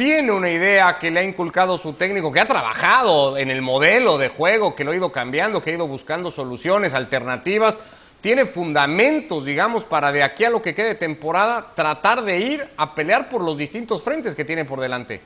tiene 0.00 0.32
una 0.32 0.48
idea 0.48 0.98
que 0.98 1.10
le 1.10 1.20
ha 1.20 1.22
inculcado 1.22 1.76
su 1.76 1.92
técnico, 1.92 2.32
que 2.32 2.40
ha 2.40 2.48
trabajado 2.48 3.36
en 3.36 3.50
el 3.50 3.60
modelo 3.60 4.16
de 4.16 4.30
juego, 4.30 4.74
que 4.74 4.82
lo 4.82 4.92
ha 4.92 4.96
ido 4.96 5.12
cambiando, 5.12 5.62
que 5.62 5.72
ha 5.72 5.74
ido 5.74 5.86
buscando 5.86 6.30
soluciones, 6.30 6.94
alternativas, 6.94 7.78
tiene 8.22 8.46
fundamentos, 8.46 9.44
digamos, 9.44 9.84
para 9.84 10.10
de 10.10 10.22
aquí 10.22 10.46
a 10.46 10.48
lo 10.48 10.62
que 10.62 10.74
quede 10.74 10.94
temporada 10.94 11.66
tratar 11.74 12.24
de 12.24 12.38
ir 12.38 12.66
a 12.78 12.94
pelear 12.94 13.28
por 13.28 13.42
los 13.42 13.58
distintos 13.58 14.02
frentes 14.02 14.34
que 14.34 14.46
tiene 14.46 14.64
por 14.64 14.80
delante. 14.80 15.20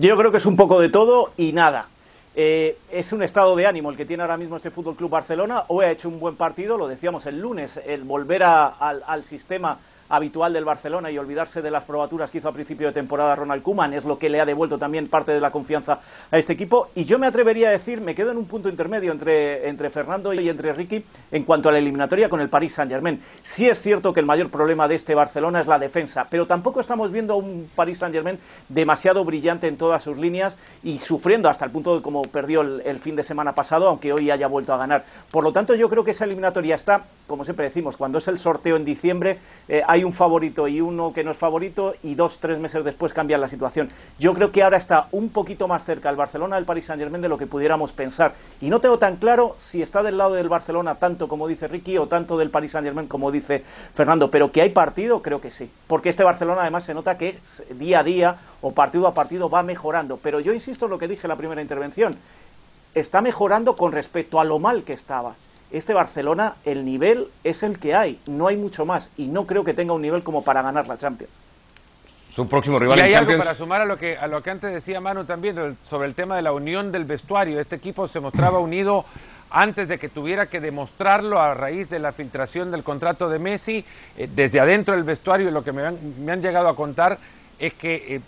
Yo 0.00 0.16
creo 0.16 0.32
que 0.32 0.38
es 0.38 0.46
un 0.46 0.56
poco 0.56 0.80
de 0.80 0.88
todo 0.88 1.30
y 1.36 1.52
nada. 1.52 1.86
Eh, 2.34 2.76
es 2.90 3.12
un 3.12 3.22
estado 3.22 3.54
de 3.54 3.64
ánimo 3.64 3.90
el 3.90 3.96
que 3.96 4.06
tiene 4.06 4.24
ahora 4.24 4.36
mismo 4.36 4.56
este 4.56 4.72
Fútbol 4.72 4.96
Club 4.96 5.10
Barcelona. 5.10 5.66
Hoy 5.68 5.84
ha 5.84 5.92
hecho 5.92 6.08
un 6.08 6.18
buen 6.18 6.34
partido, 6.34 6.76
lo 6.76 6.88
decíamos 6.88 7.26
el 7.26 7.40
lunes, 7.40 7.78
el 7.86 8.02
volver 8.02 8.42
al 8.42 9.22
sistema 9.22 9.78
habitual 10.16 10.52
del 10.52 10.64
Barcelona 10.64 11.10
y 11.10 11.18
olvidarse 11.18 11.62
de 11.62 11.70
las 11.70 11.84
probaturas 11.84 12.30
que 12.30 12.38
hizo 12.38 12.48
a 12.48 12.52
principio 12.52 12.88
de 12.88 12.92
temporada 12.92 13.34
Ronald 13.34 13.62
Koeman, 13.62 13.94
es 13.94 14.04
lo 14.04 14.18
que 14.18 14.28
le 14.28 14.40
ha 14.40 14.44
devuelto 14.46 14.78
también 14.78 15.08
parte 15.08 15.32
de 15.32 15.40
la 15.40 15.50
confianza 15.50 16.00
a 16.30 16.38
este 16.38 16.52
equipo. 16.52 16.90
Y 16.94 17.04
yo 17.04 17.18
me 17.18 17.26
atrevería 17.26 17.68
a 17.68 17.72
decir, 17.72 18.00
me 18.00 18.14
quedo 18.14 18.30
en 18.30 18.38
un 18.38 18.46
punto 18.46 18.68
intermedio 18.68 19.12
entre, 19.12 19.68
entre 19.68 19.90
Fernando 19.90 20.32
y 20.32 20.48
entre 20.48 20.72
Ricky 20.72 21.04
en 21.32 21.44
cuanto 21.44 21.68
a 21.68 21.72
la 21.72 21.78
eliminatoria 21.78 22.28
con 22.28 22.40
el 22.40 22.48
Paris 22.48 22.74
Saint-Germain. 22.74 23.20
Sí 23.42 23.68
es 23.68 23.80
cierto 23.80 24.12
que 24.12 24.20
el 24.20 24.26
mayor 24.26 24.50
problema 24.50 24.88
de 24.88 24.94
este 24.94 25.14
Barcelona 25.14 25.60
es 25.60 25.66
la 25.66 25.78
defensa, 25.78 26.26
pero 26.30 26.46
tampoco 26.46 26.80
estamos 26.80 27.10
viendo 27.10 27.34
a 27.34 27.36
un 27.36 27.68
Paris 27.74 27.98
Saint-Germain 27.98 28.38
demasiado 28.68 29.24
brillante 29.24 29.68
en 29.68 29.76
todas 29.76 30.02
sus 30.02 30.16
líneas 30.16 30.56
y 30.82 30.98
sufriendo 30.98 31.48
hasta 31.48 31.64
el 31.64 31.70
punto 31.70 31.96
de 31.96 32.02
como 32.02 32.22
perdió 32.22 32.60
el, 32.60 33.00
fin 33.00 33.16
de 33.16 33.24
semana 33.24 33.54
pasado, 33.54 33.88
aunque 33.88 34.12
hoy 34.12 34.30
haya 34.30 34.46
vuelto 34.46 34.72
a 34.72 34.76
ganar. 34.76 35.04
Por 35.30 35.44
lo 35.44 35.52
tanto, 35.52 35.74
yo 35.74 35.88
creo 35.88 36.04
que 36.04 36.12
esa 36.12 36.24
eliminatoria 36.24 36.74
está, 36.74 37.04
como 37.26 37.44
siempre 37.44 37.66
decimos, 37.66 37.96
cuando 37.96 38.18
es 38.18 38.28
el 38.28 38.38
sorteo 38.38 38.76
en 38.76 38.84
diciembre, 38.84 39.38
eh, 39.68 39.82
hay 39.86 40.03
un 40.04 40.12
favorito 40.12 40.68
y 40.68 40.80
uno 40.80 41.12
que 41.12 41.24
no 41.24 41.30
es 41.30 41.36
favorito 41.36 41.94
y 42.02 42.14
dos, 42.14 42.38
tres 42.38 42.58
meses 42.58 42.84
después 42.84 43.12
cambia 43.12 43.38
la 43.38 43.48
situación. 43.48 43.88
Yo 44.18 44.34
creo 44.34 44.52
que 44.52 44.62
ahora 44.62 44.76
está 44.76 45.08
un 45.12 45.30
poquito 45.30 45.68
más 45.68 45.84
cerca 45.84 46.10
el 46.10 46.16
Barcelona 46.16 46.56
del 46.56 46.64
Paris 46.64 46.86
Saint-Germain 46.86 47.22
de 47.22 47.28
lo 47.28 47.38
que 47.38 47.46
pudiéramos 47.46 47.92
pensar. 47.92 48.34
Y 48.60 48.70
no 48.70 48.80
tengo 48.80 48.98
tan 48.98 49.16
claro 49.16 49.56
si 49.58 49.82
está 49.82 50.02
del 50.02 50.18
lado 50.18 50.34
del 50.34 50.48
Barcelona 50.48 50.96
tanto 50.96 51.28
como 51.28 51.48
dice 51.48 51.68
Ricky 51.68 51.98
o 51.98 52.06
tanto 52.06 52.36
del 52.36 52.50
Paris 52.50 52.72
Saint-Germain 52.72 53.08
como 53.08 53.32
dice 53.32 53.64
Fernando, 53.94 54.30
pero 54.30 54.52
que 54.52 54.62
hay 54.62 54.70
partido, 54.70 55.22
creo 55.22 55.40
que 55.40 55.50
sí. 55.50 55.70
Porque 55.86 56.08
este 56.08 56.24
Barcelona 56.24 56.62
además 56.62 56.84
se 56.84 56.94
nota 56.94 57.18
que 57.18 57.38
día 57.70 58.00
a 58.00 58.04
día 58.04 58.36
o 58.60 58.72
partido 58.72 59.06
a 59.06 59.14
partido 59.14 59.50
va 59.50 59.62
mejorando. 59.62 60.18
Pero 60.22 60.40
yo 60.40 60.52
insisto 60.52 60.86
en 60.86 60.90
lo 60.90 60.98
que 60.98 61.08
dije 61.08 61.26
en 61.26 61.30
la 61.30 61.36
primera 61.36 61.62
intervención. 61.62 62.16
Está 62.94 63.20
mejorando 63.20 63.74
con 63.76 63.92
respecto 63.92 64.38
a 64.38 64.44
lo 64.44 64.58
mal 64.58 64.84
que 64.84 64.92
estaba. 64.92 65.34
Este 65.74 65.92
Barcelona, 65.92 66.54
el 66.64 66.84
nivel 66.84 67.26
es 67.42 67.64
el 67.64 67.80
que 67.80 67.96
hay, 67.96 68.20
no 68.26 68.46
hay 68.46 68.56
mucho 68.56 68.86
más. 68.86 69.10
Y 69.16 69.26
no 69.26 69.44
creo 69.44 69.64
que 69.64 69.74
tenga 69.74 69.92
un 69.92 70.02
nivel 70.02 70.22
como 70.22 70.44
para 70.44 70.62
ganar 70.62 70.86
la 70.86 70.96
Champions. 70.96 71.32
Su 72.32 72.46
próximo 72.46 72.78
rival 72.78 72.98
y 72.98 73.02
hay 73.02 73.14
algo 73.14 73.36
para 73.36 73.56
sumar 73.56 73.80
a 73.80 73.84
lo 73.84 73.98
que 73.98 74.16
a 74.16 74.28
lo 74.28 74.40
que 74.40 74.50
antes 74.50 74.72
decía 74.72 75.00
Manu 75.00 75.24
también 75.24 75.76
sobre 75.82 76.06
el 76.06 76.14
tema 76.14 76.36
de 76.36 76.42
la 76.42 76.52
unión 76.52 76.92
del 76.92 77.04
vestuario. 77.04 77.58
Este 77.58 77.74
equipo 77.74 78.06
se 78.06 78.20
mostraba 78.20 78.58
unido 78.60 79.04
antes 79.50 79.88
de 79.88 79.98
que 79.98 80.08
tuviera 80.08 80.46
que 80.46 80.60
demostrarlo 80.60 81.40
a 81.40 81.54
raíz 81.54 81.90
de 81.90 81.98
la 81.98 82.12
filtración 82.12 82.70
del 82.70 82.84
contrato 82.84 83.28
de 83.28 83.40
Messi, 83.40 83.84
eh, 84.16 84.28
desde 84.32 84.60
adentro 84.60 84.94
del 84.94 85.02
vestuario, 85.02 85.50
lo 85.50 85.64
que 85.64 85.72
me 85.72 85.84
han, 85.84 86.24
me 86.24 86.30
han 86.30 86.40
llegado 86.40 86.68
a 86.68 86.76
contar 86.76 87.18
es 87.58 87.74
que 87.74 88.16
eh, 88.16 88.20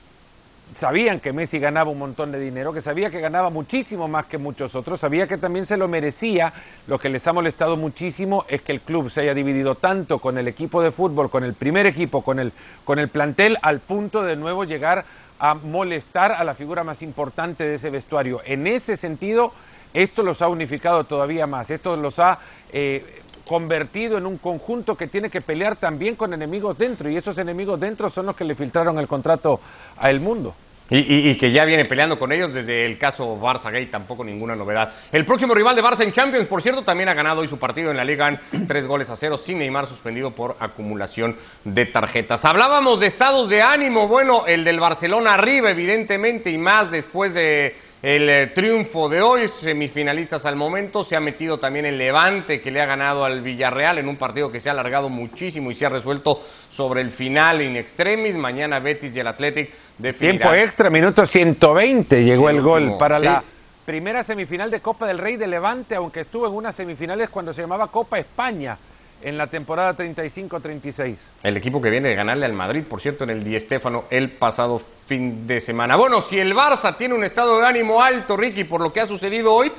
sabían 0.75 1.21
que 1.21 1.33
Messi 1.33 1.59
ganaba 1.59 1.91
un 1.91 1.99
montón 1.99 2.33
de 2.33 2.39
dinero, 2.39 2.73
que 2.73 2.83
sabía 2.83 3.11
que 3.11 3.21
ganaba 3.21 3.51
muchísimo 3.51 4.09
más 4.09 4.27
que 4.27 4.39
muchos 4.39 4.75
otros, 4.75 5.01
sabía 5.01 5.27
que 5.27 5.39
también 5.39 5.67
se 5.67 5.77
lo 5.77 5.89
merecía. 5.89 6.53
Lo 6.87 6.99
que 6.99 7.09
les 7.09 7.27
ha 7.27 7.33
molestado 7.33 7.77
muchísimo 7.77 8.45
es 8.49 8.63
que 8.63 8.73
el 8.73 8.81
club 8.81 9.11
se 9.11 9.23
haya 9.23 9.35
dividido 9.35 9.77
tanto 9.77 10.19
con 10.19 10.39
el 10.39 10.49
equipo 10.49 10.83
de 10.83 10.91
fútbol, 10.91 11.31
con 11.31 11.45
el 11.45 11.55
primer 11.55 11.87
equipo, 11.87 12.23
con 12.23 12.39
el, 12.39 12.53
con 12.85 12.99
el 12.99 13.09
plantel, 13.09 13.59
al 13.63 13.81
punto 13.81 14.23
de 14.23 14.37
nuevo 14.37 14.65
llegar 14.65 15.05
a 15.39 15.55
molestar 15.55 16.33
a 16.33 16.45
la 16.45 16.55
figura 16.55 16.83
más 16.85 17.03
importante 17.03 17.65
de 17.65 17.75
ese 17.75 17.91
vestuario. 17.91 18.41
En 18.45 18.67
ese 18.67 18.97
sentido, 18.97 19.53
esto 19.93 20.23
los 20.23 20.43
ha 20.43 20.49
unificado 20.49 21.05
todavía 21.05 21.47
más, 21.47 21.71
esto 21.71 21.97
los 21.97 22.19
ha 22.19 22.39
eh, 22.73 23.23
convertido 23.47 24.19
en 24.19 24.26
un 24.26 24.38
conjunto 24.38 24.97
que 24.97 25.07
tiene 25.07 25.31
que 25.31 25.41
pelear 25.41 25.76
también 25.76 26.17
con 26.17 26.35
enemigos 26.35 26.76
dentro, 26.76 27.09
y 27.09 27.17
esos 27.17 27.38
enemigos 27.38 27.79
dentro 27.81 28.11
son 28.11 28.26
los 28.26 28.37
que 28.37 28.45
le 28.45 28.55
filtraron 28.55 28.99
el 28.99 29.07
contrato 29.07 29.61
a 29.97 30.11
El 30.11 30.21
Mundo. 30.21 30.55
Y, 30.88 31.35
que 31.35 31.50
ya 31.50 31.65
viene 31.65 31.85
peleando 31.85 32.17
con 32.17 32.31
ellos 32.31 32.55
desde 32.55 32.87
el 32.87 32.97
caso 32.97 33.37
Barça 33.41 33.73
Gay, 33.73 33.87
tampoco 33.87 34.23
ninguna 34.23 34.55
novedad. 34.55 34.93
El 35.11 35.25
próximo 35.25 35.53
rival 35.53 35.75
de 35.75 35.83
Barça 35.83 36.05
en 36.05 36.12
Champions, 36.12 36.47
por 36.47 36.62
cierto, 36.62 36.85
también 36.85 37.09
ha 37.09 37.15
ganado 37.15 37.41
hoy 37.41 37.49
su 37.49 37.59
partido 37.59 37.91
en 37.91 37.97
la 37.97 38.05
Liga, 38.05 38.41
tres 38.69 38.87
goles 38.87 39.11
a 39.11 39.17
cero, 39.17 39.37
sin 39.37 39.59
Neymar 39.59 39.88
suspendido 39.88 40.31
por 40.31 40.57
acumulación 40.61 41.35
de 41.65 41.87
tarjetas. 41.87 42.45
Hablábamos 42.45 43.00
de 43.00 43.07
estados 43.09 43.49
de 43.49 43.62
ánimo, 43.62 44.07
bueno, 44.07 44.47
el 44.47 44.62
del 44.62 44.79
Barcelona 44.79 45.35
arriba, 45.35 45.71
evidentemente, 45.71 46.50
y 46.50 46.59
más 46.59 46.93
después 46.93 47.35
de 47.35 47.75
el 48.07 48.31
eh, 48.31 48.47
triunfo 48.55 49.09
de 49.09 49.21
hoy, 49.21 49.49
semifinalistas 49.49 50.47
al 50.47 50.55
momento, 50.55 51.03
se 51.03 51.17
ha 51.17 51.21
metido 51.21 51.59
también 51.59 51.87
el 51.87 51.99
Levante 51.99 52.61
que 52.61 52.71
le 52.71 52.81
ha 52.81 52.87
ganado 52.87 53.25
al 53.25 53.41
Villarreal 53.41 53.99
en 53.99 54.09
un 54.09 54.15
partido 54.15 54.49
que 54.49 54.61
se 54.61 54.69
ha 54.69 54.73
alargado 54.73 55.09
muchísimo 55.09 55.73
y 55.73 55.75
se 55.75 55.87
ha 55.87 55.89
resuelto 55.89 56.41
sobre 56.71 57.01
el 57.01 57.11
final 57.11 57.63
in 57.63 57.75
extremis. 57.75 58.37
Mañana 58.37 58.79
Betis 58.79 59.17
y 59.17 59.19
el 59.19 59.27
Athletic 59.27 59.73
de 59.99 60.13
Tiempo 60.13 60.55
extra, 60.55 60.89
minuto 60.89 61.27
120 61.27 62.23
llegó 62.23 62.49
el, 62.49 62.61
gol 62.61 62.97
para 62.97 63.19
la 63.19 63.43
primera 63.85 64.23
semifinal 64.23 64.71
de 64.71 64.79
Copa 64.79 65.09
del 65.09 65.19
Rey 65.19 65.37
de 65.37 65.49
Levante, 65.49 65.97
aunque 65.97 66.21
estuvo 66.21 66.47
en 66.47 66.53
unas 66.53 66.77
semifinales 66.77 67.29
cuando 67.29 67.53
se 67.53 67.63
llamaba 67.63 67.89
Copa 67.89 68.21
España 68.21 68.79
en 69.23 69.39
la 69.39 69.47
temporada 69.47 69.97
35-36. 69.97 71.17
El 71.43 71.57
equipo 71.57 71.81
que 71.81 71.91
viene 71.91 72.09
de 72.09 72.15
ganarle 72.15 72.47
al 72.47 72.53
Madrid, 72.53 72.85
por 72.89 73.01
cierto, 73.01 73.25
en 73.25 73.31
el 73.31 73.45
Di 73.45 73.59
Stéfano 73.59 74.05
el 74.11 74.31
pasado 74.31 74.81
fin 75.07 75.47
de 75.47 75.61
semana. 75.61 75.97
Bueno, 75.97 76.21
si 76.21 76.39
el 76.39 76.55
Barça 76.55 76.97
tiene 76.97 77.15
un 77.15 77.25
estado 77.25 77.59
de 77.59 77.67
ánimo 77.67 78.03
alto, 78.03 78.37
Ricky, 78.37 78.65
por 78.65 78.83
lo 78.83 78.93
que 78.93 79.01
ha 79.01 79.07
sucedido 79.07 79.53
hoy, 79.53 79.73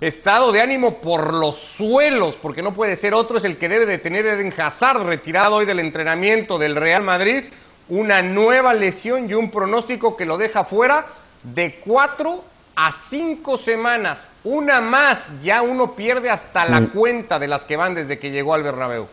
estado 0.00 0.52
de 0.52 0.60
ánimo 0.60 0.98
por 0.98 1.34
los 1.34 1.56
suelos, 1.56 2.36
porque 2.40 2.62
no 2.62 2.74
puede 2.74 2.96
ser 2.96 3.14
otro, 3.14 3.38
es 3.38 3.44
el 3.44 3.56
que 3.56 3.68
debe 3.68 3.86
de 3.86 3.98
tener 3.98 4.26
Eden 4.26 4.52
Hazard, 4.56 5.04
retirado 5.04 5.56
hoy 5.56 5.66
del 5.66 5.80
entrenamiento 5.80 6.58
del 6.58 6.76
Real 6.76 7.02
Madrid, 7.02 7.44
una 7.88 8.22
nueva 8.22 8.74
lesión 8.74 9.28
y 9.28 9.34
un 9.34 9.50
pronóstico 9.50 10.16
que 10.16 10.24
lo 10.24 10.38
deja 10.38 10.64
fuera 10.64 11.06
de 11.42 11.80
cuatro 11.84 12.44
a 12.76 12.92
cinco 12.92 13.56
semanas, 13.58 14.26
una 14.42 14.80
más, 14.80 15.30
ya 15.42 15.62
uno 15.62 15.92
pierde 15.92 16.30
hasta 16.30 16.68
la 16.68 16.80
mm. 16.80 16.86
cuenta 16.88 17.38
de 17.38 17.48
las 17.48 17.64
que 17.64 17.76
van 17.76 17.94
desde 17.94 18.18
que 18.18 18.30
llegó 18.30 18.54
al 18.54 18.62
Bernabéu. 18.62 19.06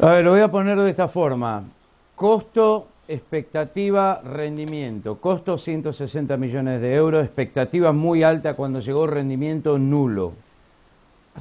A 0.00 0.06
ver, 0.10 0.24
lo 0.24 0.32
voy 0.32 0.40
a 0.40 0.48
poner 0.48 0.78
de 0.78 0.90
esta 0.90 1.08
forma. 1.08 1.62
Costo, 2.14 2.88
expectativa, 3.08 4.20
rendimiento. 4.22 5.16
Costo 5.16 5.58
160 5.58 6.36
millones 6.36 6.80
de 6.80 6.94
euros, 6.94 7.24
expectativa 7.24 7.92
muy 7.92 8.22
alta 8.22 8.54
cuando 8.54 8.80
llegó 8.80 9.06
rendimiento 9.06 9.78
nulo. 9.78 10.32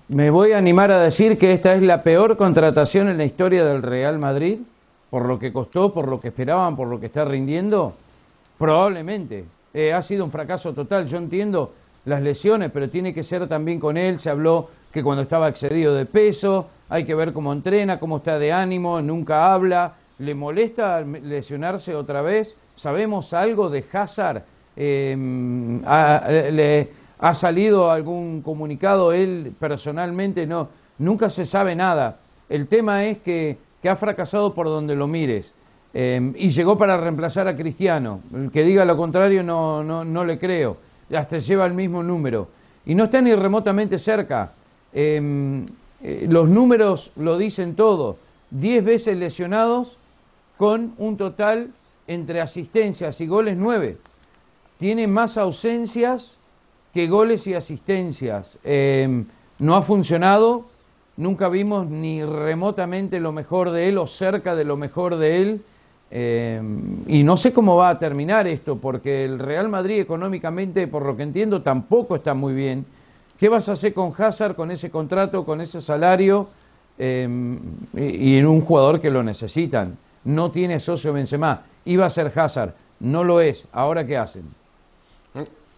Me 0.10 0.30
voy 0.30 0.52
a 0.52 0.58
animar 0.58 0.92
a 0.92 1.00
decir 1.00 1.38
que 1.38 1.54
esta 1.54 1.74
es 1.74 1.82
la 1.82 2.04
peor 2.04 2.38
contratación 2.38 3.10
en 3.10 3.18
la 3.18 3.26
historia 3.26 3.66
del 3.66 3.82
Real 3.82 4.20
Madrid, 4.20 4.60
por 5.10 5.26
lo 5.26 5.40
que 5.40 5.54
costó, 5.54 5.94
por 5.94 6.08
lo 6.08 6.20
que 6.20 6.30
esperaban, 6.30 6.76
por 6.76 6.88
lo 6.88 7.00
que 7.00 7.08
está 7.08 7.26
rindiendo. 7.26 7.94
Probablemente. 8.58 9.46
Eh, 9.78 9.92
ha 9.92 10.02
sido 10.02 10.24
un 10.24 10.32
fracaso 10.32 10.74
total. 10.74 11.06
Yo 11.06 11.18
entiendo 11.18 11.74
las 12.06 12.22
lesiones, 12.22 12.72
pero 12.72 12.90
tiene 12.90 13.14
que 13.14 13.24
ser 13.24 13.46
también 13.50 13.78
con 13.78 13.98
él. 13.98 14.22
Se 14.22 14.30
habló 14.30 14.70
que 14.94 15.04
cuando 15.04 15.24
estaba 15.24 15.50
excedido 15.50 15.94
de 15.94 16.06
peso, 16.06 16.68
hay 16.88 17.04
que 17.04 17.14
ver 17.14 17.34
cómo 17.34 17.52
entrena, 17.52 18.00
cómo 18.00 18.18
está 18.18 18.40
de 18.40 18.54
ánimo, 18.54 19.02
nunca 19.02 19.54
habla. 19.54 19.96
¿Le 20.20 20.34
molesta 20.34 21.02
lesionarse 21.02 21.94
otra 21.94 22.22
vez? 22.22 22.56
¿Sabemos 22.78 23.34
algo 23.34 23.70
de 23.70 23.84
Hazard? 23.92 24.44
Em, 24.78 25.82
ha, 25.86 26.26
¿Le 26.30 26.90
ha 27.20 27.34
salido 27.34 27.92
algún 27.92 28.42
comunicado 28.44 29.12
él 29.12 29.54
personalmente? 29.60 30.48
No, 30.48 30.70
nunca 31.00 31.30
se 31.30 31.46
sabe 31.46 31.76
nada. 31.76 32.20
El 32.48 32.68
tema 32.68 33.04
es 33.06 33.18
que, 33.18 33.58
que 33.82 33.90
ha 33.90 33.98
fracasado 33.98 34.54
por 34.54 34.68
donde 34.68 34.96
lo 34.96 35.08
mires. 35.08 35.54
Em, 35.98 36.34
y 36.36 36.50
llegó 36.50 36.78
para 36.78 36.98
reemplazar 36.98 37.48
a 37.48 37.56
Cristiano. 37.56 38.20
El 38.34 38.52
que 38.52 38.64
diga 38.64 38.84
lo 38.84 38.98
contrario 38.98 39.44
no, 39.44 39.82
no, 39.82 40.04
no 40.04 40.26
le 40.26 40.38
creo. 40.38 40.76
Hasta 41.16 41.38
lleva 41.38 41.66
el 41.66 41.74
mismo 41.74 42.04
número. 42.04 42.50
Y 42.86 42.94
no 42.96 43.06
está 43.06 43.22
ni 43.22 43.34
remotamente 43.34 43.98
cerca. 43.98 44.52
Em, 44.92 45.66
eh, 46.04 46.28
los 46.30 46.50
números 46.50 47.14
lo 47.16 47.38
dicen 47.38 47.76
todo. 47.76 48.18
Diez 48.52 48.84
veces 48.84 49.18
lesionados 49.18 49.98
con 50.58 50.96
un 50.98 51.16
total 51.16 51.70
entre 52.08 52.42
asistencias 52.42 53.22
y 53.22 53.28
goles 53.28 53.56
nueve. 53.56 53.98
Tiene 54.80 55.08
más 55.08 55.38
ausencias 55.38 56.38
que 56.94 57.08
goles 57.08 57.48
y 57.48 57.54
asistencias. 57.54 58.60
Em, 58.66 59.28
no 59.60 59.78
ha 59.78 59.82
funcionado. 59.82 60.66
Nunca 61.16 61.48
vimos 61.48 61.88
ni 61.88 62.22
remotamente 62.22 63.22
lo 63.22 63.32
mejor 63.32 63.72
de 63.72 63.88
él 63.88 63.98
o 63.98 64.08
cerca 64.08 64.58
de 64.58 64.66
lo 64.66 64.76
mejor 64.76 65.16
de 65.16 65.42
él 65.42 65.62
eh, 66.12 66.62
y 67.08 67.24
no 67.24 67.36
sé 67.38 67.52
cómo 67.52 67.76
va 67.78 67.90
a 67.90 68.00
terminar 68.00 68.48
esto, 68.48 68.78
porque 68.78 69.26
el 69.26 69.40
Real 69.40 69.70
Madrid 69.70 70.00
económicamente, 70.00 70.88
por 70.88 71.06
lo 71.06 71.18
que 71.18 71.24
entiendo, 71.24 71.62
tampoco 71.62 72.16
está 72.16 72.34
muy 72.34 72.54
bien. 72.54 72.86
¿Qué 73.40 73.50
vas 73.50 73.68
a 73.68 73.74
hacer 73.74 73.94
con 73.94 74.14
Hazard, 74.18 74.56
con 74.56 74.72
ese 74.72 74.90
contrato, 74.90 75.44
con 75.46 75.60
ese 75.62 75.82
salario 75.82 76.48
eh, 76.98 77.28
y, 77.96 78.38
en 78.38 78.48
un 78.48 78.62
jugador 78.62 79.02
que 79.02 79.10
lo 79.10 79.24
necesitan? 79.24 79.98
No 80.24 80.52
tiene 80.52 80.80
socio 80.80 81.12
Benzema. 81.12 81.64
Iba 81.84 82.06
a 82.06 82.10
ser 82.10 82.32
Hazard, 82.34 82.74
no 83.00 83.24
lo 83.24 83.42
es. 83.42 83.66
¿Ahora 83.74 84.06
qué 84.06 84.18
hacen? 84.18 84.44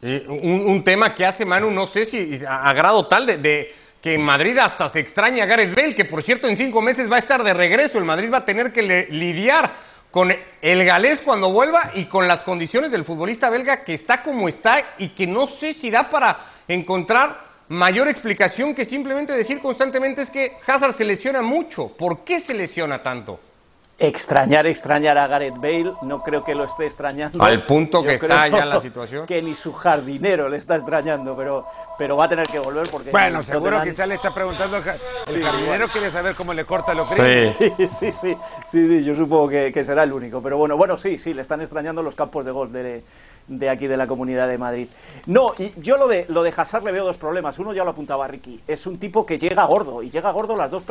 Eh, 0.03 0.25
un, 0.27 0.83
tema 0.83 1.15
que 1.15 1.25
hace 1.25 1.43
Manu, 1.43 1.71
no 1.71 1.87
sé 1.87 2.05
si 2.05 2.39
a, 2.47 2.71
grado 2.73 3.07
tal 3.07 3.25
de, 3.25 3.71
que 3.99 4.13
en 4.13 4.21
Madrid 4.21 4.55
hasta 4.59 4.87
se 4.87 4.99
extraña 4.99 5.45
a 5.45 5.47
Gareth 5.47 5.75
Bale, 5.75 5.95
que 5.95 6.05
por 6.05 6.21
cierto 6.21 6.47
en 6.47 6.55
cinco 6.55 6.81
meses 6.83 7.11
va 7.11 7.15
a 7.15 7.19
estar 7.19 7.43
de 7.43 7.55
regreso. 7.55 7.97
El 7.97 8.05
Madrid 8.05 8.31
va 8.31 8.37
a 8.37 8.45
tener 8.45 8.71
que 8.71 9.07
lidiar 9.09 9.86
con 10.11 10.33
el 10.61 10.85
galés 10.85 11.21
cuando 11.21 11.51
vuelva 11.51 11.91
y 11.93 12.05
con 12.05 12.27
las 12.27 12.43
condiciones 12.43 12.91
del 12.91 13.05
futbolista 13.05 13.49
belga 13.49 13.83
que 13.83 13.93
está 13.93 14.23
como 14.23 14.47
está 14.47 14.77
y 14.97 15.09
que 15.09 15.27
no 15.27 15.47
sé 15.47 15.73
si 15.73 15.89
da 15.89 16.09
para 16.09 16.39
encontrar 16.67 17.45
mayor 17.69 18.07
explicación 18.07 18.73
que 18.73 18.85
simplemente 18.85 19.33
decir 19.33 19.59
constantemente 19.59 20.21
es 20.21 20.31
que 20.31 20.57
Hazard 20.65 20.93
se 20.93 21.05
lesiona 21.05 21.41
mucho. 21.41 21.89
¿Por 21.89 22.23
qué 22.23 22.39
se 22.39 22.53
lesiona 22.53 23.03
tanto? 23.03 23.39
Extrañar, 23.99 24.67
extrañar 24.67 25.17
a 25.17 25.27
Gareth 25.27 25.55
Bale, 25.55 25.93
no 26.03 26.21
creo 26.21 26.43
que 26.43 26.53
lo 26.53 26.65
esté 26.65 26.85
extrañando. 26.85 27.43
Al 27.43 27.65
punto 27.65 28.03
que 28.03 28.15
está 28.15 28.47
ya 28.47 28.59
en 28.59 28.69
la 28.69 28.79
situación. 28.79 29.25
Que 29.25 29.41
ni 29.41 29.55
su 29.55 29.73
jardinero 29.73 30.49
le 30.49 30.57
está 30.57 30.75
extrañando, 30.75 31.35
pero, 31.35 31.65
pero 31.97 32.15
va 32.15 32.25
a 32.25 32.29
tener 32.29 32.47
que 32.47 32.59
volver 32.59 32.87
porque... 32.91 33.11
Bueno, 33.11 33.41
seguro 33.41 33.81
que 33.81 33.93
ya 33.93 34.05
le 34.05 34.15
está 34.15 34.33
preguntando, 34.33 34.77
el 34.77 35.43
jardinero 35.43 35.87
quiere 35.87 36.11
saber 36.11 36.35
cómo 36.35 36.53
le 36.53 36.65
corta 36.65 36.93
los 36.93 37.09
grillos. 37.09 37.55
Sí. 37.57 37.87
sí, 37.87 38.11
sí, 38.11 38.11
sí, 38.11 38.87
sí, 38.87 39.03
yo 39.03 39.15
supongo 39.15 39.49
que, 39.49 39.71
que, 39.71 39.83
será 39.83 40.03
el 40.03 40.13
único, 40.13 40.41
pero 40.41 40.57
bueno, 40.57 40.77
bueno, 40.77 40.97
sí, 40.97 41.17
sí, 41.17 41.33
le 41.33 41.41
están 41.41 41.61
extrañando 41.61 42.03
los 42.03 42.15
campos 42.15 42.45
de 42.45 42.51
golf 42.51 42.71
de, 42.71 43.03
de 43.47 43.69
aquí 43.69 43.87
de 43.87 43.97
la 43.97 44.07
Comunidad 44.07 44.47
de 44.47 44.57
Madrid. 44.57 44.87
No, 45.25 45.53
y 45.57 45.71
yo 45.79 45.97
lo 45.97 46.07
de, 46.07 46.25
lo 46.29 46.43
de 46.43 46.53
Hazard 46.55 46.83
le 46.83 46.91
veo 46.91 47.05
dos 47.05 47.17
problemas. 47.17 47.57
Uno 47.59 47.73
ya 47.73 47.83
lo 47.83 47.91
apuntaba 47.91 48.27
Ricky. 48.27 48.61
Es 48.67 48.85
un 48.85 48.97
tipo 48.97 49.25
que 49.25 49.39
llega 49.39 49.65
gordo, 49.65 50.03
y 50.03 50.09
llega 50.09 50.31
gordo 50.31 50.55
las 50.55 50.71
dos 50.71 50.83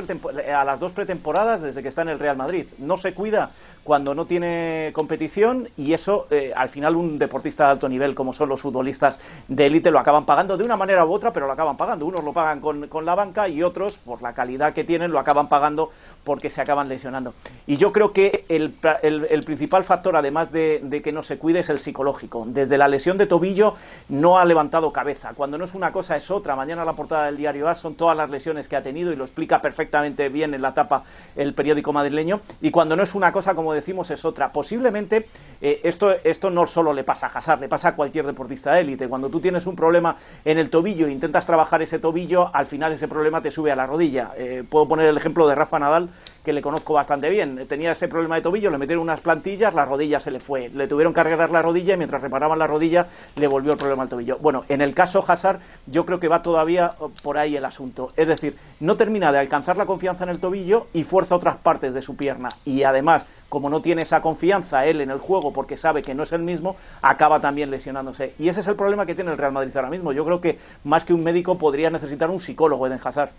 a 0.54 0.64
las 0.64 0.80
dos 0.80 0.92
pretemporadas 0.92 1.62
desde 1.62 1.82
que 1.82 1.88
está 1.88 2.02
en 2.02 2.08
el 2.08 2.18
Real 2.18 2.36
Madrid. 2.36 2.66
No 2.78 2.98
se 2.98 3.14
cuida 3.14 3.50
cuando 3.86 4.14
no 4.14 4.26
tiene 4.26 4.90
competición 4.92 5.68
y 5.76 5.92
eso 5.92 6.26
eh, 6.30 6.52
al 6.54 6.68
final 6.68 6.96
un 6.96 7.18
deportista 7.18 7.64
de 7.64 7.70
alto 7.70 7.88
nivel 7.88 8.14
como 8.14 8.32
son 8.32 8.48
los 8.48 8.60
futbolistas 8.60 9.18
de 9.48 9.66
élite 9.66 9.90
lo 9.90 10.00
acaban 10.00 10.26
pagando 10.26 10.56
de 10.56 10.64
una 10.64 10.76
manera 10.76 11.06
u 11.06 11.12
otra, 11.12 11.32
pero 11.32 11.46
lo 11.46 11.52
acaban 11.52 11.76
pagando. 11.76 12.04
Unos 12.04 12.24
lo 12.24 12.32
pagan 12.32 12.60
con, 12.60 12.88
con 12.88 13.04
la 13.04 13.14
banca 13.14 13.48
y 13.48 13.62
otros, 13.62 13.96
por 13.96 14.22
la 14.22 14.34
calidad 14.34 14.74
que 14.74 14.84
tienen, 14.84 15.12
lo 15.12 15.18
acaban 15.18 15.48
pagando 15.48 15.90
porque 16.24 16.50
se 16.50 16.60
acaban 16.60 16.88
lesionando. 16.88 17.34
Y 17.66 17.76
yo 17.76 17.92
creo 17.92 18.12
que 18.12 18.44
el, 18.48 18.74
el, 19.02 19.44
principal 19.44 19.84
factor, 19.84 20.16
además 20.16 20.50
de, 20.50 20.80
de, 20.82 21.00
que 21.02 21.12
no 21.12 21.22
se 21.22 21.38
cuide, 21.38 21.60
es 21.60 21.68
el 21.68 21.78
psicológico. 21.78 22.44
Desde 22.48 22.76
la 22.76 22.88
lesión 22.88 23.16
de 23.18 23.26
tobillo 23.26 23.74
no 24.08 24.38
ha 24.38 24.44
levantado 24.44 24.92
cabeza. 24.92 25.34
Cuando 25.34 25.56
no 25.56 25.64
es 25.64 25.74
una 25.74 25.92
cosa 25.92 26.16
es 26.16 26.30
otra. 26.30 26.56
Mañana 26.56 26.84
la 26.84 26.94
portada 26.94 27.26
del 27.26 27.36
diario 27.36 27.68
A 27.68 27.76
son 27.76 27.94
todas 27.94 28.16
las 28.16 28.28
lesiones 28.28 28.66
que 28.66 28.74
ha 28.74 28.82
tenido 28.82 29.12
y 29.12 29.16
lo 29.16 29.24
explica 29.24 29.60
perfectamente 29.60 30.28
bien 30.28 30.54
en 30.54 30.62
la 30.62 30.74
tapa 30.74 31.04
el 31.36 31.54
periódico 31.54 31.92
madrileño. 31.92 32.40
Y 32.60 32.70
cuando 32.72 32.96
no 32.96 33.04
es 33.04 33.14
una 33.14 33.30
cosa, 33.30 33.54
como 33.54 33.72
decimos, 33.76 34.10
es 34.10 34.24
otra. 34.24 34.52
Posiblemente 34.52 35.28
eh, 35.60 35.80
esto, 35.84 36.14
esto 36.24 36.50
no 36.50 36.66
solo 36.66 36.92
le 36.92 37.04
pasa 37.04 37.26
a 37.26 37.30
Hazard, 37.30 37.60
le 37.60 37.68
pasa 37.68 37.88
a 37.88 37.94
cualquier 37.96 38.26
deportista 38.26 38.72
de 38.74 38.80
élite. 38.80 39.08
Cuando 39.08 39.30
tú 39.30 39.40
tienes 39.40 39.66
un 39.66 39.76
problema 39.76 40.16
en 40.44 40.58
el 40.58 40.70
tobillo 40.70 41.06
e 41.06 41.12
intentas 41.12 41.46
trabajar 41.46 41.82
ese 41.82 41.98
tobillo, 41.98 42.50
al 42.54 42.66
final 42.66 42.92
ese 42.92 43.08
problema 43.08 43.40
te 43.40 43.50
sube 43.50 43.70
a 43.70 43.76
la 43.76 43.86
rodilla. 43.86 44.32
Eh, 44.36 44.64
puedo 44.68 44.88
poner 44.88 45.06
el 45.06 45.16
ejemplo 45.16 45.46
de 45.46 45.54
Rafa 45.54 45.78
Nadal, 45.78 46.10
que 46.46 46.52
le 46.52 46.62
conozco 46.62 46.94
bastante 46.94 47.28
bien. 47.28 47.66
Tenía 47.66 47.90
ese 47.90 48.06
problema 48.06 48.36
de 48.36 48.42
tobillo, 48.42 48.70
le 48.70 48.78
metieron 48.78 49.02
unas 49.02 49.20
plantillas, 49.20 49.74
la 49.74 49.84
rodilla 49.84 50.20
se 50.20 50.30
le 50.30 50.38
fue. 50.38 50.68
Le 50.68 50.86
tuvieron 50.86 51.12
que 51.12 51.18
arreglar 51.18 51.50
la 51.50 51.60
rodilla 51.60 51.94
y 51.94 51.96
mientras 51.96 52.22
reparaban 52.22 52.56
la 52.56 52.68
rodilla 52.68 53.08
le 53.34 53.48
volvió 53.48 53.72
el 53.72 53.78
problema 53.78 54.04
al 54.04 54.08
tobillo. 54.08 54.38
Bueno, 54.38 54.64
en 54.68 54.80
el 54.80 54.94
caso 54.94 55.24
Hazard, 55.26 55.58
yo 55.88 56.06
creo 56.06 56.20
que 56.20 56.28
va 56.28 56.42
todavía 56.42 56.92
por 57.24 57.36
ahí 57.36 57.56
el 57.56 57.64
asunto. 57.64 58.12
Es 58.14 58.28
decir, 58.28 58.56
no 58.78 58.96
termina 58.96 59.32
de 59.32 59.40
alcanzar 59.40 59.76
la 59.76 59.86
confianza 59.86 60.22
en 60.22 60.30
el 60.30 60.38
tobillo 60.38 60.86
y 60.92 61.02
fuerza 61.02 61.34
otras 61.34 61.56
partes 61.56 61.94
de 61.94 62.00
su 62.00 62.14
pierna. 62.14 62.50
Y 62.64 62.84
además, 62.84 63.26
como 63.48 63.68
no 63.68 63.80
tiene 63.80 64.02
esa 64.02 64.22
confianza 64.22 64.86
él 64.86 65.00
en 65.00 65.10
el 65.10 65.18
juego 65.18 65.52
porque 65.52 65.76
sabe 65.76 66.02
que 66.02 66.14
no 66.14 66.22
es 66.22 66.30
el 66.30 66.42
mismo, 66.42 66.76
acaba 67.02 67.40
también 67.40 67.72
lesionándose. 67.72 68.34
Y 68.38 68.50
ese 68.50 68.60
es 68.60 68.68
el 68.68 68.76
problema 68.76 69.04
que 69.04 69.16
tiene 69.16 69.32
el 69.32 69.36
Real 69.36 69.50
Madrid 69.50 69.76
ahora 69.76 69.90
mismo. 69.90 70.12
Yo 70.12 70.24
creo 70.24 70.40
que 70.40 70.60
más 70.84 71.04
que 71.04 71.12
un 71.12 71.24
médico 71.24 71.58
podría 71.58 71.90
necesitar 71.90 72.30
un 72.30 72.40
psicólogo, 72.40 72.86
Eden 72.86 73.00
Hazard. 73.02 73.30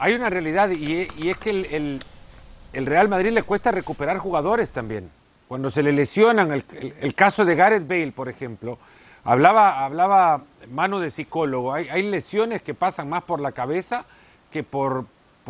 Hay 0.00 0.14
una 0.14 0.30
realidad 0.30 0.70
y, 0.70 1.28
es 1.28 1.36
que 1.36 1.50
el, 1.50 2.86
Real 2.86 3.10
Madrid 3.10 3.32
le 3.32 3.42
cuesta 3.42 3.70
recuperar 3.70 4.16
jugadores 4.16 4.70
también. 4.70 5.10
Cuando 5.46 5.68
se 5.68 5.82
le 5.82 5.92
lesionan, 5.92 6.50
el, 6.50 7.14
caso 7.14 7.44
de 7.44 7.54
Gareth 7.54 7.86
Bale, 7.86 8.10
por 8.10 8.30
ejemplo, 8.30 8.78
hablaba, 9.24 9.84
hablaba 9.84 10.42
mano 10.70 11.00
de 11.00 11.10
psicólogo, 11.10 11.74
hay, 11.74 12.02
lesiones 12.02 12.62
que 12.62 12.72
pasan 12.72 13.10
más 13.10 13.24
por 13.24 13.42
la 13.42 13.52
cabeza 13.52 14.06
que 14.50 14.62
por, 14.62 15.04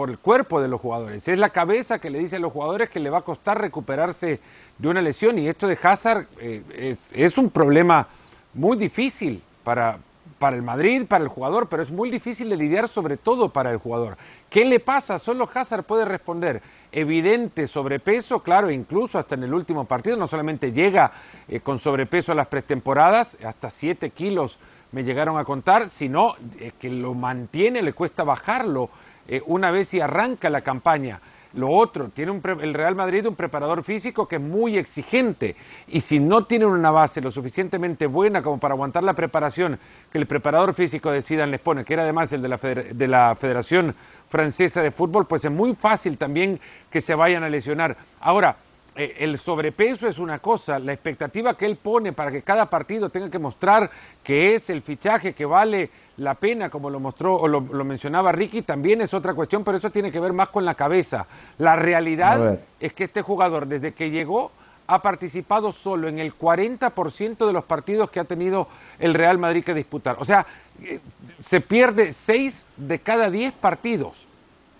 el 0.08 0.18
cuerpo 0.18 0.60
de 0.60 0.66
los 0.66 0.80
jugadores. 0.80 1.28
Es 1.28 1.38
la 1.38 1.50
cabeza 1.50 2.00
que 2.00 2.10
le 2.10 2.18
dice 2.18 2.36
a 2.36 2.40
los 2.40 2.52
jugadores 2.52 2.90
que 2.90 2.98
le 2.98 3.08
va 3.08 3.18
a 3.18 3.22
costar 3.22 3.60
recuperarse 3.60 4.40
de 4.78 4.88
una 4.88 5.00
lesión 5.00 5.38
y 5.38 5.46
esto 5.46 5.68
de 5.68 5.78
Hazard 5.80 6.26
eh, 6.40 6.96
es, 7.14 7.38
un 7.38 7.50
problema 7.50 8.08
muy 8.54 8.76
difícil 8.76 9.40
para, 9.62 9.98
para 10.38 10.56
el 10.56 10.62
Madrid, 10.62 11.06
para 11.06 11.24
el 11.24 11.28
jugador, 11.28 11.68
pero 11.68 11.82
es 11.82 11.90
muy 11.90 12.10
difícil 12.10 12.48
de 12.48 12.56
lidiar 12.56 12.88
sobre 12.88 13.16
todo 13.16 13.50
para 13.50 13.70
el 13.70 13.78
jugador. 13.78 14.16
¿Qué 14.48 14.64
le 14.64 14.80
pasa? 14.80 15.18
Solo 15.18 15.48
Hazard 15.52 15.84
puede 15.84 16.04
responder. 16.04 16.62
Evidente 16.92 17.66
sobrepeso, 17.66 18.40
claro, 18.42 18.70
incluso 18.70 19.18
hasta 19.18 19.34
en 19.34 19.44
el 19.44 19.54
último 19.54 19.84
partido, 19.84 20.16
no 20.16 20.26
solamente 20.26 20.72
llega 20.72 21.12
eh, 21.48 21.60
con 21.60 21.78
sobrepeso 21.78 22.32
a 22.32 22.34
las 22.34 22.48
pretemporadas, 22.48 23.36
hasta 23.44 23.70
7 23.70 24.10
kilos 24.10 24.58
me 24.92 25.04
llegaron 25.04 25.38
a 25.38 25.44
contar, 25.44 25.88
sino 25.88 26.34
eh, 26.58 26.72
que 26.78 26.90
lo 26.90 27.14
mantiene, 27.14 27.82
le 27.82 27.92
cuesta 27.92 28.24
bajarlo 28.24 28.90
eh, 29.28 29.40
una 29.46 29.70
vez 29.70 29.94
y 29.94 30.00
arranca 30.00 30.50
la 30.50 30.62
campaña. 30.62 31.20
Lo 31.54 31.68
otro, 31.68 32.08
tiene 32.08 32.30
un 32.30 32.40
el 32.60 32.74
Real 32.74 32.94
Madrid 32.94 33.26
un 33.26 33.34
preparador 33.34 33.82
físico 33.82 34.28
que 34.28 34.36
es 34.36 34.42
muy 34.42 34.78
exigente 34.78 35.56
y 35.88 36.00
si 36.00 36.20
no 36.20 36.44
tienen 36.44 36.68
una 36.68 36.92
base 36.92 37.20
lo 37.20 37.30
suficientemente 37.30 38.06
buena 38.06 38.40
como 38.40 38.60
para 38.60 38.74
aguantar 38.74 39.02
la 39.02 39.14
preparación 39.14 39.78
que 40.12 40.18
el 40.18 40.26
preparador 40.26 40.74
físico 40.74 41.10
de 41.10 41.22
Zidane 41.22 41.50
les 41.50 41.60
pone, 41.60 41.84
que 41.84 41.94
era 41.94 42.04
además 42.04 42.32
el 42.32 42.42
de 42.42 42.48
la, 42.48 42.56
de 42.56 43.08
la 43.08 43.34
Federación 43.34 43.94
Francesa 44.28 44.80
de 44.80 44.92
Fútbol, 44.92 45.26
pues 45.26 45.44
es 45.44 45.50
muy 45.50 45.74
fácil 45.74 46.16
también 46.18 46.60
que 46.88 47.00
se 47.00 47.16
vayan 47.16 47.42
a 47.42 47.48
lesionar. 47.48 47.96
Ahora, 48.20 48.56
eh, 49.02 49.16
el 49.20 49.38
sobrepeso 49.38 50.06
es 50.08 50.18
una 50.18 50.40
cosa, 50.40 50.78
la 50.78 50.92
expectativa 50.92 51.56
que 51.56 51.64
él 51.64 51.76
pone 51.76 52.12
para 52.12 52.30
que 52.30 52.42
cada 52.42 52.68
partido 52.68 53.08
tenga 53.08 53.30
que 53.30 53.38
mostrar 53.38 53.90
que 54.22 54.54
es 54.54 54.68
el 54.68 54.82
fichaje 54.82 55.32
que 55.32 55.46
vale 55.46 55.88
la 56.18 56.34
pena, 56.34 56.68
como 56.68 56.90
lo 56.90 57.00
mostró 57.00 57.36
o 57.36 57.48
lo, 57.48 57.62
mencionaba 57.62 58.30
Ricky, 58.30 58.60
también 58.60 59.00
es 59.00 59.14
otra 59.14 59.32
cuestión, 59.32 59.64
pero 59.64 59.78
eso 59.78 59.88
tiene 59.88 60.12
que 60.12 60.20
ver 60.20 60.34
más 60.34 60.50
con 60.50 60.66
la 60.66 60.74
cabeza. 60.74 61.26
La 61.56 61.76
realidad 61.76 62.58
es 62.78 62.92
que 62.92 63.04
este 63.04 63.22
jugador, 63.22 63.66
desde 63.66 63.92
que 63.94 64.10
llegó, 64.10 64.52
ha 64.86 65.00
participado 65.00 65.72
solo 65.72 66.06
en 66.06 66.18
el 66.18 66.36
40% 66.36 67.46
de 67.46 67.52
los 67.54 67.64
partidos 67.64 68.10
que 68.10 68.20
ha 68.20 68.24
tenido 68.24 68.68
el 68.98 69.14
Real 69.14 69.38
Madrid 69.38 69.64
que 69.64 69.72
disputar. 69.72 70.16
O 70.18 70.26
sea, 70.26 70.44
eh, 70.82 71.00
se 71.38 71.62
pierde 71.62 72.12
6 72.12 72.66
de 72.76 72.98
cada 72.98 73.30
10 73.30 73.54
partidos. 73.54 74.26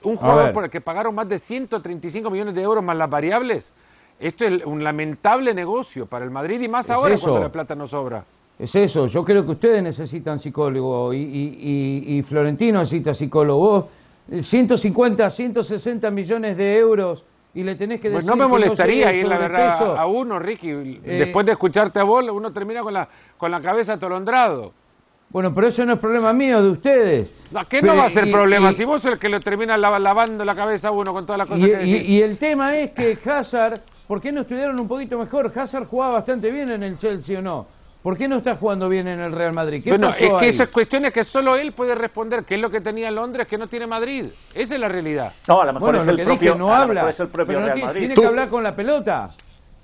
Un 0.03 0.17
jugador 0.17 0.53
por 0.53 0.65
el 0.65 0.71
que 0.71 0.83
pagaron 0.83 1.15
más 1.15 1.27
de 1.27 1.39
135 1.39 2.31
millones 2.31 2.55
de 2.55 2.61
euros 2.61 2.85
más 2.85 2.97
las 2.99 3.09
variables. 3.09 3.73
Esto 4.21 4.45
es 4.45 4.65
un 4.67 4.85
lamentable 4.85 5.55
negocio 5.55 6.05
para 6.07 6.25
el 6.25 6.31
Madrid 6.31 6.61
y 6.61 6.69
más 6.69 6.91
ahora 6.91 7.17
cuando 7.19 7.41
la 7.41 7.51
plata 7.51 7.75
no 7.75 7.87
sobra. 7.87 8.23
Es 8.59 8.75
eso, 8.75 9.07
yo 9.07 9.25
creo 9.25 9.45
que 9.47 9.53
ustedes 9.53 9.83
necesitan 9.83 10.39
psicólogo 10.39 11.15
y, 11.15 12.23
Florentino 12.29 12.81
necesita 12.81 13.15
psicólogo. 13.15 13.89
150, 14.43 15.29
160 15.29 16.11
millones 16.11 16.57
de 16.57 16.77
euros 16.79 17.25
y 17.53 17.65
le 17.65 17.75
tenés 17.75 18.01
que 18.01 18.11
pues 18.11 18.25
decir. 18.25 18.31
no 18.31 18.37
me 18.37 18.49
molestaría 18.49 19.13
ir, 19.13 19.27
la 19.27 19.39
verdad, 19.39 19.97
a 19.97 20.07
uno, 20.07 20.39
Ricky. 20.39 20.71
Eh, 20.71 21.01
después 21.05 21.45
de 21.47 21.53
escucharte 21.53 21.99
a 21.99 22.05
vos, 22.05 22.25
uno 22.31 22.53
termina 22.53 22.83
con 22.83 22.93
la, 22.93 23.09
con 23.37 23.51
la 23.51 23.61
cabeza 23.61 23.95
atolondrado. 23.95 24.73
Bueno, 25.31 25.55
pero 25.55 25.69
eso 25.69 25.85
no 25.85 25.95
es 25.95 25.99
problema 25.99 26.33
mío, 26.33 26.63
de 26.63 26.71
ustedes. 26.71 27.31
No, 27.51 27.65
¿Qué 27.69 27.83
no 27.83 27.97
va 27.97 28.05
a 28.05 28.11
ser 28.11 28.31
problema? 28.31 28.73
si 28.73 28.85
vos 28.85 29.01
sos 29.01 29.13
el 29.13 29.19
que 29.19 29.29
lo 29.29 29.41
termina 29.41 29.77
lavando 29.77 30.45
la 30.45 30.55
cabeza 30.55 30.89
a 30.89 30.91
uno 30.91 31.13
con 31.13 31.25
todas 31.25 31.39
las 31.39 31.47
cosas 31.47 31.69
que 31.69 31.77
decís. 31.77 32.09
Y 32.09 32.21
el 32.21 32.37
tema 32.37 32.77
es 32.77 32.91
que 32.91 33.17
Hazard, 33.25 33.81
¿por 34.11 34.21
qué 34.21 34.33
no 34.33 34.41
estudiaron 34.41 34.81
un 34.81 34.89
poquito 34.89 35.17
mejor? 35.17 35.53
Hazard 35.55 35.87
jugaba 35.87 36.15
bastante 36.15 36.51
bien 36.51 36.69
en 36.69 36.83
el 36.83 36.99
Chelsea 36.99 37.39
o 37.39 37.43
no. 37.43 37.69
¿Por 38.03 38.19
qué 38.19 38.27
no 38.27 38.39
está 38.39 38.57
jugando 38.57 38.89
bien 38.89 39.07
en 39.07 39.21
el 39.21 39.31
Real 39.31 39.55
Madrid? 39.55 39.85
bueno, 39.87 40.09
es 40.09 40.33
que 40.33 40.49
esas 40.49 40.67
cuestiones 40.67 41.13
que 41.13 41.23
solo 41.23 41.55
él 41.55 41.71
puede 41.71 41.95
responder, 41.95 42.43
que 42.43 42.57
es 42.57 42.61
lo 42.61 42.71
que 42.71 42.81
tenía 42.81 43.09
Londres, 43.13 43.47
que 43.47 43.57
no 43.57 43.69
tiene 43.69 43.87
Madrid. 43.87 44.27
Esa 44.53 44.75
es 44.75 44.81
la 44.81 44.89
realidad. 44.89 45.33
No, 45.47 45.63
a 45.63 45.67
lo 45.67 45.75
mejor 45.75 45.97
es 45.97 46.09
el 46.09 46.25
propio, 46.25 46.57
no 46.57 46.73
habla, 46.73 47.09
es 47.09 47.21
el 47.21 47.29
propio 47.29 47.61
Real 47.61 47.79
Madrid. 47.79 48.01
Tiene 48.01 48.15
que 48.17 48.27
hablar 48.27 48.49
con 48.49 48.65
la 48.65 48.75
pelota. 48.75 49.31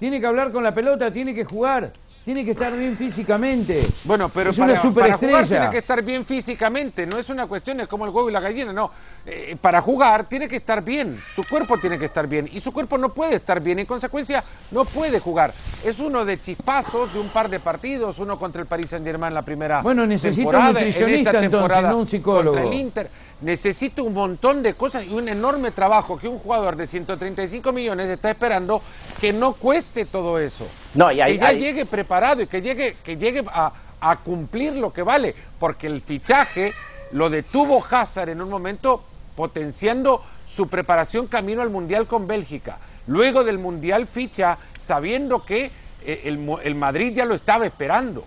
Tiene 0.00 0.18
que 0.18 0.26
hablar 0.26 0.50
con 0.50 0.64
la 0.64 0.72
pelota, 0.72 1.08
tiene 1.12 1.32
que 1.32 1.44
jugar 1.44 1.92
tiene 2.26 2.44
que 2.44 2.50
estar 2.50 2.76
bien 2.76 2.96
físicamente. 2.96 3.86
Bueno, 4.02 4.28
pero 4.28 4.52
para, 4.52 4.82
una 4.82 4.92
para 4.92 5.16
jugar 5.16 5.46
tiene 5.46 5.70
que 5.70 5.78
estar 5.78 6.02
bien 6.02 6.24
físicamente, 6.24 7.06
no 7.06 7.20
es 7.20 7.30
una 7.30 7.46
cuestión, 7.46 7.78
es 7.78 7.86
como 7.86 8.04
el 8.04 8.10
huevo 8.10 8.28
y 8.28 8.32
la 8.32 8.40
gallina, 8.40 8.72
no. 8.72 8.90
Eh, 9.24 9.56
para 9.60 9.80
jugar 9.80 10.28
tiene 10.28 10.48
que 10.48 10.56
estar 10.56 10.82
bien, 10.82 11.22
su 11.32 11.44
cuerpo 11.44 11.78
tiene 11.78 11.96
que 12.00 12.06
estar 12.06 12.26
bien, 12.26 12.48
y 12.52 12.58
su 12.58 12.72
cuerpo 12.72 12.98
no 12.98 13.10
puede 13.10 13.36
estar 13.36 13.60
bien, 13.60 13.78
en 13.78 13.86
consecuencia 13.86 14.42
no 14.72 14.84
puede 14.84 15.20
jugar. 15.20 15.52
Es 15.84 16.00
uno 16.00 16.24
de 16.24 16.40
chispazos 16.40 17.12
de 17.12 17.20
un 17.20 17.28
par 17.28 17.48
de 17.48 17.60
partidos, 17.60 18.18
uno 18.18 18.36
contra 18.36 18.60
el 18.60 18.66
Paris 18.66 18.90
Saint 18.90 19.06
Germain 19.06 19.32
la 19.32 19.42
primera 19.42 19.82
bueno, 19.82 20.04
necesita 20.04 20.58
un 20.58 20.66
nutricionista 20.74 21.44
entonces, 21.44 21.82
no 21.82 21.96
un 21.96 22.08
psicólogo. 22.08 22.56
Contra 22.56 22.74
el 22.74 22.80
Inter 22.80 23.10
necesita 23.40 24.02
un 24.02 24.14
montón 24.14 24.62
de 24.62 24.74
cosas 24.74 25.06
y 25.06 25.12
un 25.12 25.28
enorme 25.28 25.70
trabajo 25.70 26.18
que 26.18 26.28
un 26.28 26.38
jugador 26.38 26.76
de 26.76 26.86
135 26.86 27.72
millones 27.72 28.08
está 28.08 28.30
esperando 28.30 28.82
que 29.20 29.32
no 29.32 29.52
cueste 29.54 30.04
todo 30.06 30.38
eso. 30.38 30.66
No, 30.94 31.12
y 31.12 31.16
que 31.16 31.38
ya 31.38 31.52
llegue 31.52 31.86
preparado 31.86 32.42
y 32.42 32.46
que 32.46 32.62
llegue, 32.62 32.96
que 33.04 33.16
llegue 33.16 33.44
a, 33.48 33.72
a 34.00 34.16
cumplir 34.16 34.74
lo 34.74 34.92
que 34.92 35.02
vale, 35.02 35.34
porque 35.58 35.86
el 35.86 36.00
fichaje 36.00 36.72
lo 37.12 37.30
detuvo 37.30 37.84
Hazard 37.88 38.30
en 38.30 38.40
un 38.40 38.48
momento 38.50 39.02
potenciando 39.36 40.22
su 40.46 40.68
preparación 40.68 41.26
camino 41.26 41.60
al 41.60 41.70
Mundial 41.70 42.06
con 42.06 42.26
Bélgica. 42.26 42.78
Luego 43.06 43.44
del 43.44 43.58
Mundial 43.58 44.06
ficha 44.06 44.58
sabiendo 44.80 45.44
que 45.44 45.70
eh, 46.04 46.22
el, 46.24 46.48
el 46.62 46.74
Madrid 46.74 47.12
ya 47.14 47.24
lo 47.24 47.34
estaba 47.34 47.66
esperando. 47.66 48.24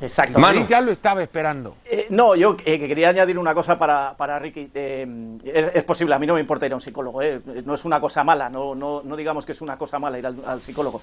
Exacto. 0.00 0.38
Madrid 0.38 0.64
ya 0.68 0.80
lo 0.80 0.92
estaba 0.92 1.22
esperando. 1.22 1.76
Eh, 1.84 2.06
no, 2.10 2.36
yo 2.36 2.56
eh, 2.64 2.78
quería 2.78 3.08
añadir 3.08 3.38
una 3.38 3.54
cosa 3.54 3.78
para, 3.78 4.14
para 4.16 4.38
Ricky. 4.38 4.70
Eh, 4.72 5.70
es, 5.74 5.84
posible, 5.84 6.14
a 6.14 6.18
mí 6.18 6.26
no 6.26 6.34
me 6.34 6.40
importa 6.40 6.66
ir 6.66 6.72
a 6.72 6.76
un 6.76 6.80
psicólogo, 6.80 7.20
no 7.64 7.74
es 7.74 7.84
una 7.84 8.00
cosa 8.00 8.22
mala, 8.22 8.48
no, 8.48 8.74
no, 8.74 9.02
no, 9.02 9.16
digamos 9.16 9.44
que 9.44 9.52
es 9.52 9.60
una 9.60 9.76
cosa 9.76 9.98
mala 9.98 10.18
ir 10.18 10.26
al, 10.26 10.62
psicólogo. 10.62 11.00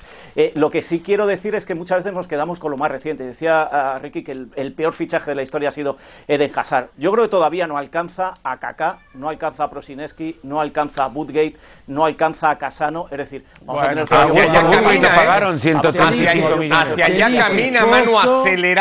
lo 0.55 0.69
que 0.69 0.81
sí 0.81 1.01
quiero 1.01 1.27
decir 1.27 1.55
es 1.55 1.65
que 1.65 1.75
muchas 1.75 1.99
veces 1.99 2.13
nos 2.13 2.27
quedamos 2.27 2.60
con 2.60 2.71
lo 2.71 2.77
más 2.77 2.91
reciente. 2.91 3.23
Decía 3.23 3.63
a 3.63 3.99
Ricky 3.99 4.23
que 4.23 4.31
el, 4.31 4.73
peor 4.73 4.93
fichaje 4.93 5.31
de 5.31 5.36
la 5.36 5.43
historia 5.43 5.69
ha 5.69 5.71
sido 5.71 5.97
Eden 6.27 6.51
Hazard. 6.55 6.89
Yo 6.97 7.12
creo 7.12 7.25
que 7.25 7.29
todavía 7.29 7.67
no 7.67 7.77
alcanza 7.77 8.36
a 8.43 8.58
Kaká, 8.58 8.99
no 9.13 9.29
alcanza 9.29 9.65
a 9.65 9.69
Prosineski, 9.69 10.39
no 10.43 10.62
alcanza 10.62 11.05
a 11.05 11.08
Woodgate, 11.08 11.55
no 11.88 12.05
alcanza 12.05 12.49
a 12.49 12.58
Casano. 12.58 13.08
Es 13.12 13.17
decir, 13.17 13.45
vamos 13.62 13.84
a 13.84 13.89
tener 13.89 14.08
que 14.08 14.15
hacia 14.15 14.43
allá 14.43 14.69
camina, 14.69 15.15
pagaron 15.15 15.60
135 15.60 16.58
millones. 16.58 16.71
Hacia 16.71 17.05
allá 17.05 17.38
camina, 17.38 17.86
mano, 17.86 18.19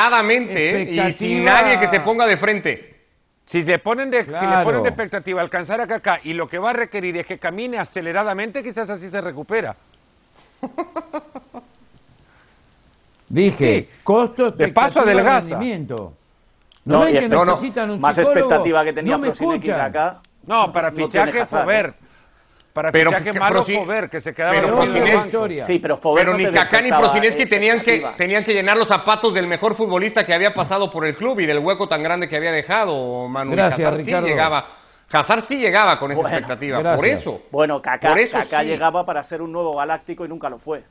aceleradamente 0.06 0.82
y 0.82 1.12
sin 1.12 1.44
nadie 1.44 1.78
que 1.78 1.88
se 1.88 2.00
ponga 2.00 2.26
de 2.26 2.36
frente. 2.36 2.94
Si 3.46 3.62
le 3.62 3.78
ponen 3.78 4.10
de, 4.10 4.24
si 4.24 4.30
le 4.30 4.64
ponen 4.64 4.82
de 4.82 4.88
expectativa 4.88 5.40
alcanzar 5.40 5.80
a 5.80 5.86
Kaká 5.86 6.20
y 6.24 6.32
lo 6.32 6.48
que 6.48 6.58
va 6.58 6.70
a 6.70 6.72
requerir 6.72 7.16
es 7.18 7.26
que 7.26 7.38
camine 7.38 7.78
aceleradamente, 7.78 8.62
quizás 8.62 8.88
así 8.88 9.10
se 9.10 9.20
recupera. 9.20 9.76
Dije, 13.28 13.88
costo 14.02 14.50
de 14.50 14.68
paso 14.68 15.00
adelgaza. 15.00 15.58
No, 15.58 16.14
no, 16.84 17.06
que 17.06 17.28
necesitan 17.28 17.90
un 17.90 18.00
más 18.00 18.16
expectativa 18.18 18.84
que 18.84 18.92
tenía 18.92 19.16
no 19.18 19.32
acá. 19.80 20.20
No, 20.46 20.72
para 20.72 20.92
fichaje 20.92 21.46
Fover. 21.46 21.94
Para 22.74 22.90
pero, 22.90 23.10
fichaje 23.10 23.30
que, 23.30 23.38
malo 23.38 23.62
Fover, 23.62 24.10
que 24.10 24.20
se 24.20 24.34
quedaba 24.34 24.60
pero 24.60 24.82
en 24.82 25.62
Sí, 25.62 25.78
pero 25.78 25.96
Fover 25.96 26.24
Pero 26.24 26.36
ni 26.36 26.50
Kaká 26.50 26.82
ni 26.82 26.90
Prosineski 26.90 27.46
tenían 27.46 27.80
que, 27.80 28.04
tenían 28.16 28.42
que 28.42 28.52
llenar 28.52 28.76
los 28.76 28.88
zapatos 28.88 29.32
del 29.32 29.46
mejor 29.46 29.76
futbolista 29.76 30.26
que 30.26 30.34
había 30.34 30.52
pasado 30.52 30.90
por 30.90 31.06
el 31.06 31.14
club 31.14 31.38
y 31.38 31.46
del 31.46 31.60
hueco 31.60 31.86
tan 31.86 32.02
grande 32.02 32.28
que 32.28 32.34
había 32.34 32.50
dejado 32.50 33.28
Manuel 33.28 33.58
Gracias, 33.58 33.88
Hazard 33.88 34.04
sí 34.04 34.12
llegaba. 34.12 34.66
Hazard 35.08 35.42
sí 35.42 35.58
llegaba 35.58 36.00
con 36.00 36.10
esa 36.10 36.22
expectativa, 36.22 36.96
por 36.96 37.06
eso. 37.06 37.42
Bueno, 37.52 37.80
Kaká, 37.80 38.08
por 38.08 38.18
eso 38.18 38.38
Kaká 38.40 38.64
llegaba 38.64 39.06
para 39.06 39.22
ser 39.22 39.40
un 39.40 39.52
nuevo 39.52 39.76
galáctico 39.76 40.24
y 40.24 40.28
nunca 40.28 40.50
lo 40.50 40.58
fue. 40.58 40.82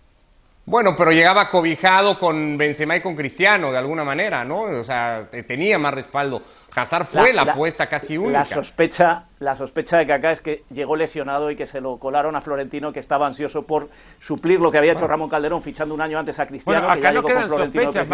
Bueno, 0.66 0.96
pero 0.96 1.12
llegaba 1.12 1.50
cobijado 1.50 2.18
con 2.18 2.58
Benzema 2.58 2.96
y 2.96 3.02
con 3.02 3.18
Cristiano, 3.18 3.70
de 3.72 3.78
alguna 3.78 4.06
manera, 4.06 4.46
¿no? 4.46 4.62
O 4.62 4.84
sea, 4.86 5.28
tenía 5.46 5.78
más 5.78 5.94
respaldo. 5.94 6.42
Hazard 6.74 7.06
fue 7.06 7.34
la, 7.34 7.42
apuesta 7.42 7.88
casi 7.88 8.18
única. 8.18 8.40
La 8.40 8.46
sospecha, 8.46 9.26
la 9.40 9.58
sospecha 9.58 9.98
de 9.98 10.08
Kaká 10.08 10.32
es 10.32 10.40
que 10.40 10.64
llegó 10.70 10.96
lesionado 10.96 11.52
y 11.52 11.58
que 11.58 11.66
se 11.66 11.82
lo 11.82 11.98
colaron 11.98 12.38
a 12.38 12.42
Florentino, 12.42 12.94
que 12.94 13.02
estaba 13.02 13.28
ansioso 13.28 13.64
por 13.64 13.90
suplir 14.20 14.62
lo 14.62 14.72
que 14.72 14.78
había 14.78 14.94
hecho 14.94 15.06
Ramón 15.06 15.30
Calderón, 15.30 15.62
fichando 15.62 15.94
un 15.94 16.02
año 16.02 16.18
antes 16.18 16.40
a 16.40 16.48
Cristiano, 16.48 16.88
bueno, 16.88 16.94
acá 16.94 17.10
que 17.10 17.16
no 17.16 17.24
quedan 17.24 17.50
sospechas, 17.50 18.10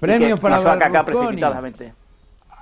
Premio 0.00 0.36
para 0.36 0.56
a 0.56 0.78
Kaká 0.78 1.04
precipitadamente. 1.04 1.92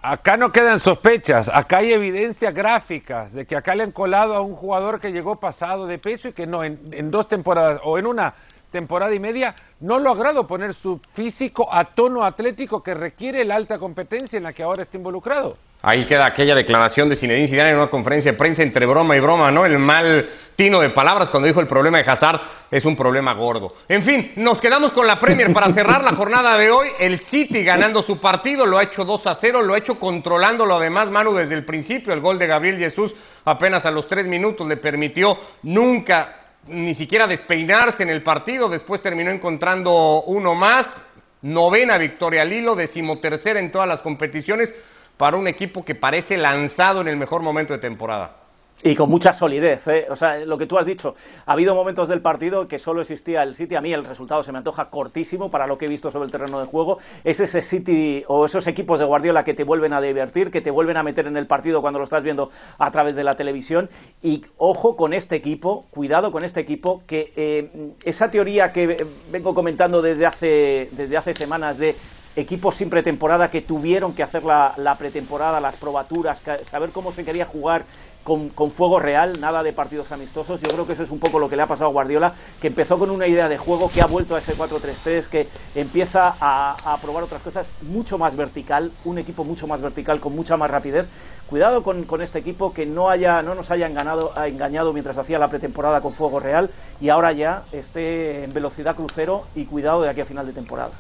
Acá 0.05 0.37
no 0.37 0.51
quedan 0.51 0.79
sospechas, 0.81 1.49
acá 1.49 1.79
hay 1.79 1.93
evidencias 1.93 2.53
gráficas 2.53 3.33
de 3.33 3.47
que 3.47 3.57
acá 3.57 3.75
le 3.77 3.85
han 3.85 3.93
colado 3.93 4.35
a 4.35 4.41
un 4.41 4.55
jugador 4.55 4.99
que 5.01 5.13
llegó 5.13 5.37
pasado 5.37 5.87
de 5.87 5.99
peso 5.99 6.29
y 6.29 6.33
que 6.33 6.45
no, 6.45 6.65
en 6.65 7.11
dos 7.11 7.29
temporadas 7.29 7.81
o 7.85 7.99
en 7.99 8.07
una 8.07 8.35
temporada 8.73 9.15
y 9.15 9.21
media, 9.21 9.55
no 9.79 10.01
logrado 10.01 10.47
poner 10.49 10.75
su 10.75 11.01
físico 11.13 11.73
a 11.73 11.85
tono 11.85 12.25
atlético 12.25 12.83
que 12.83 12.95
requiere 12.95 13.45
la 13.45 13.55
alta 13.55 13.79
competencia 13.79 14.39
en 14.39 14.43
la 14.43 14.53
que 14.53 14.65
ahora 14.65 14.83
está 14.83 14.97
involucrado. 14.97 15.57
Ahí 15.85 16.07
queda 16.07 16.27
aquella 16.27 16.55
declaración 16.55 17.09
de 17.09 17.17
Zinedine 17.17 17.49
Zidane 17.49 17.71
en 17.71 17.77
una 17.77 17.91
conferencia 17.91 18.31
de 18.31 18.39
prensa 18.39 18.63
entre 18.63 18.87
broma 18.87 19.17
y 19.17 19.21
broma, 19.21 19.51
¿no? 19.51 19.67
El 19.67 19.81
mal 19.81 20.29
tino 20.55 20.81
de 20.81 20.91
palabras 20.91 21.29
cuando 21.29 21.49
dijo 21.49 21.61
el 21.61 21.67
problema 21.67 21.99
de 21.99 22.09
Hazard 22.09 22.41
es 22.71 22.85
un 22.85 22.95
problema 22.95 23.35
gordo. 23.35 23.75
En 23.89 24.05
fin, 24.05 24.31
nos 24.37 24.61
quedamos 24.61 24.93
con 24.93 25.09
la 25.09 25.19
Premier 25.19 25.53
para 25.53 25.71
cerrar 25.71 26.05
la 26.05 26.13
jornada 26.13 26.57
de 26.57 26.71
hoy. 26.71 26.89
El 27.01 27.19
City 27.19 27.65
ganando 27.65 28.01
su 28.01 28.21
partido, 28.21 28.65
lo 28.65 28.79
ha 28.79 28.85
hecho 28.85 29.05
2 29.05 29.27
a 29.27 29.35
0, 29.35 29.63
lo 29.63 29.75
ha 29.75 29.79
hecho 29.79 29.99
controlándolo 29.99 30.77
además 30.77 31.11
Manu 31.11 31.35
desde 31.35 31.57
el 31.57 31.65
principio. 31.65 32.13
El 32.13 32.21
gol 32.21 32.39
de 32.39 32.47
Gabriel 32.47 32.79
Jesús 32.79 33.13
apenas 33.45 33.85
a 33.85 33.91
los 33.91 34.07
tres 34.07 34.25
minutos 34.27 34.69
le 34.69 34.77
permitió 34.77 35.37
nunca 35.65 36.42
ni 36.69 36.95
siquiera 36.95 37.27
despeinarse 37.27 38.03
en 38.03 38.11
el 38.11 38.23
partido, 38.23 38.69
después 38.69 39.01
terminó 39.01 39.31
encontrando 39.31 40.23
uno 40.23 40.55
más, 40.55 41.05
novena 41.43 41.99
victoria 41.99 42.43
al 42.43 42.53
hilo, 42.53 42.77
decimotercera 42.77 43.59
en 43.59 43.73
todas 43.73 43.89
las 43.89 44.03
competiciones 44.03 44.73
para 45.17 45.37
un 45.37 45.49
equipo 45.49 45.85
que 45.85 45.95
parece 45.95 46.37
lanzado 46.37 47.01
en 47.01 47.09
el 47.09 47.17
mejor 47.17 47.43
momento 47.43 47.73
de 47.73 47.81
temporada. 47.81 48.42
Y 48.85 48.97
con 48.97 49.09
mucha 49.09 49.33
solidez, 49.33 49.87
¿eh? 49.87 50.07
o 50.11 50.17
sea, 50.17 50.41
lo 50.41 50.59
que 50.59 50.67
tú 50.67 50.77
has 50.77 50.85
dicho, 50.85 51.15
ha 51.47 51.53
habido 51.53 51.73
momentos 51.77 52.09
del 52.09 52.21
partido 52.21 52.67
que 52.67 52.81
solo 52.81 53.01
existía 53.01 53.45
el 53.45 53.55
City, 53.55 53.77
a 53.77 53.81
mí 53.81 53.93
el 53.93 54.03
resultado 54.03 54.43
se 54.43 54.51
me 54.51 54.59
antoja 54.59 54.91
cortísimo 54.91 55.53
para 55.53 55.69
lo 55.69 55.79
que 55.79 55.85
he 55.85 55.89
visto 55.89 56.11
sobre 56.11 56.25
el 56.25 56.33
terreno 56.33 56.59
de 56.59 56.67
juego, 56.67 56.99
es 57.23 57.39
ese 57.39 57.63
City 57.63 58.25
o 58.27 58.45
esos 58.45 58.67
equipos 58.67 58.99
de 58.99 59.05
Guardiola 59.05 59.45
que 59.45 59.55
te 59.55 59.63
vuelven 59.63 59.93
a 59.93 60.01
divertir, 60.01 60.51
que 60.51 60.61
te 60.61 60.73
vuelven 60.73 60.97
a 60.97 61.05
meter 61.05 61.29
en 61.29 61.37
el 61.37 61.47
partido 61.47 61.81
cuando 61.81 62.01
lo 62.01 62.05
estás 62.05 62.25
viendo 62.25 62.51
a 62.77 62.91
través 62.91 63.15
de 63.15 63.23
la 63.23 63.35
televisión, 63.35 63.89
y 64.21 64.45
ojo 64.57 64.97
con 64.97 65.13
este 65.13 65.37
equipo, 65.37 65.87
cuidado 65.91 66.33
con 66.33 66.43
este 66.43 66.59
equipo, 66.59 67.03
que 67.07 67.33
eh, 67.37 67.93
esa 68.03 68.33
teoría 68.33 68.73
que 68.73 69.07
vengo 69.31 69.55
comentando 69.55 70.03
desde 70.03 70.27
hace, 70.27 70.89
desde 70.91 71.17
hace 71.17 71.35
semanas 71.35 71.79
de 71.79 71.95
equipos 72.35 72.77
sin 72.77 72.89
pretemporada 72.89 73.51
que 73.51 73.61
tuvieron 73.61 74.15
que 74.15 74.23
hacer 74.23 74.43
la, 74.45 74.73
la 74.77 74.97
pretemporada, 74.97 75.61
las 75.61 75.77
probaturas, 75.77 76.41
saber 76.65 76.91
cómo 76.91 77.13
se 77.13 77.25
quería 77.25 77.45
jugar 77.45 77.85
con, 78.25 78.71
fuego 78.71 79.01
real, 79.01 79.41
nada 79.41 79.63
de 79.63 79.73
partidos 79.73 80.13
amistosos. 80.13 80.61
Yo 80.61 80.69
creo 80.69 80.87
que 80.87 80.93
eso 80.93 81.03
es 81.03 81.11
un 81.11 81.19
poco 81.19 81.39
lo 81.39 81.49
que 81.49 81.57
le 81.57 81.63
ha 81.63 81.67
pasado 81.67 81.91
a 81.91 81.93
Guardiola, 81.93 82.35
que 82.61 82.69
empezó 82.69 82.99
con 82.99 83.11
una 83.11 83.27
idea 83.27 83.49
de 83.49 83.59
juego, 83.59 83.91
que 83.91 84.01
ha 84.01 84.07
vuelto 84.07 84.37
a 84.37 84.39
ese 84.39 84.57
4-3-3, 84.57 85.27
que 85.27 85.49
empieza 85.75 86.35
a, 86.41 86.97
probar 87.03 87.25
otras 87.25 87.43
cosas 87.43 87.71
mucho 87.83 88.19
más 88.19 88.37
vertical, 88.37 88.93
un 89.05 89.19
equipo 89.19 89.45
mucho 89.45 89.67
más 89.67 89.81
vertical, 89.81 90.21
con 90.21 90.35
mucha 90.35 90.57
más 90.57 90.71
rapidez. 90.71 91.07
Cuidado 91.49 91.83
con, 91.83 92.23
este 92.23 92.39
equipo 92.39 92.73
que 92.73 92.87
no, 92.87 93.11
haya, 93.11 93.43
no 93.43 93.55
nos 93.55 93.71
haya 93.71 93.87
engañado, 93.87 94.33
engañado 94.45 94.93
mientras 94.93 95.19
hacía 95.19 95.39
la 95.39 95.49
pretemporada 95.49 96.01
con 96.01 96.15
fuego 96.15 96.41
real 96.41 96.71
y 97.01 97.11
ahora 97.11 97.33
ya 97.33 97.65
esté 97.73 98.45
en 98.45 98.55
velocidad 98.55 98.97
crucero 98.97 99.45
y 99.55 99.67
cuidado 99.67 100.03
de 100.03 100.09
aquí 100.09 100.23
a 100.23 100.25
final 100.25 100.47
de 100.47 100.53
temporada. 100.53 100.93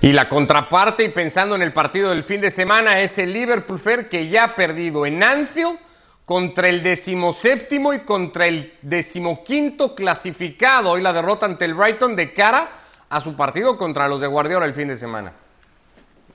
Y 0.00 0.12
la 0.12 0.28
contraparte, 0.28 1.04
y 1.04 1.10
pensando 1.10 1.54
en 1.54 1.62
el 1.62 1.72
partido 1.72 2.10
del 2.10 2.24
fin 2.24 2.40
de 2.40 2.50
semana, 2.50 3.00
es 3.00 3.18
el 3.18 3.32
Liverpool 3.32 3.78
Fair 3.78 4.08
que 4.08 4.28
ya 4.28 4.44
ha 4.44 4.54
perdido 4.56 5.06
en 5.06 5.22
Anfield 5.22 5.78
contra 6.24 6.68
el 6.68 6.82
decimoséptimo 6.82 7.92
y 7.92 8.00
contra 8.00 8.46
el 8.46 8.74
decimoquinto 8.82 9.94
clasificado. 9.94 10.92
Hoy 10.92 11.02
la 11.02 11.12
derrota 11.12 11.46
ante 11.46 11.64
el 11.64 11.74
Brighton 11.74 12.16
de 12.16 12.32
cara 12.32 12.68
a 13.08 13.20
su 13.20 13.34
partido 13.34 13.76
contra 13.76 14.08
los 14.08 14.20
de 14.20 14.26
Guardiola 14.26 14.66
el 14.66 14.74
fin 14.74 14.88
de 14.88 14.96
semana. 14.96 15.32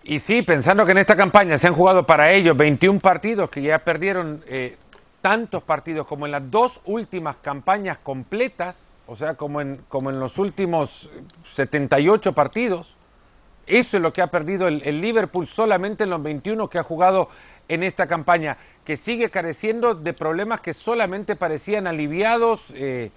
Y 0.03 0.19
sí, 0.19 0.41
pensando 0.41 0.85
que 0.85 0.91
en 0.91 0.99
esta 0.99 1.15
campaña 1.15 1.57
se 1.57 1.67
han 1.67 1.73
jugado 1.73 2.05
para 2.05 2.31
ellos 2.31 2.55
21 2.55 2.99
partidos, 2.99 3.49
que 3.49 3.61
ya 3.61 3.79
perdieron 3.79 4.41
eh, 4.47 4.77
tantos 5.21 5.63
partidos 5.63 6.05
como 6.05 6.25
en 6.25 6.31
las 6.31 6.49
dos 6.49 6.79
últimas 6.85 7.37
campañas 7.37 7.97
completas, 7.97 8.93
o 9.05 9.15
sea, 9.15 9.33
como 9.33 9.59
en, 9.59 9.81
como 9.89 10.09
en 10.09 10.19
los 10.19 10.37
últimos 10.37 11.09
78 11.51 12.33
partidos. 12.33 12.95
Eso 13.65 13.97
es 13.97 14.03
lo 14.03 14.13
que 14.13 14.21
ha 14.21 14.27
perdido 14.27 14.69
el, 14.69 14.81
el 14.85 15.01
Liverpool 15.01 15.45
solamente 15.45 16.05
en 16.05 16.09
los 16.09 16.23
21 16.23 16.69
que 16.69 16.77
ha 16.77 16.83
jugado 16.83 17.29
en 17.67 17.83
esta 17.83 18.07
campaña, 18.07 18.57
que 18.85 18.95
sigue 18.95 19.29
careciendo 19.29 19.93
de 19.93 20.13
problemas 20.13 20.61
que 20.61 20.73
solamente 20.73 21.35
parecían 21.35 21.87
aliviados 21.87 22.71
eh, 22.73 23.11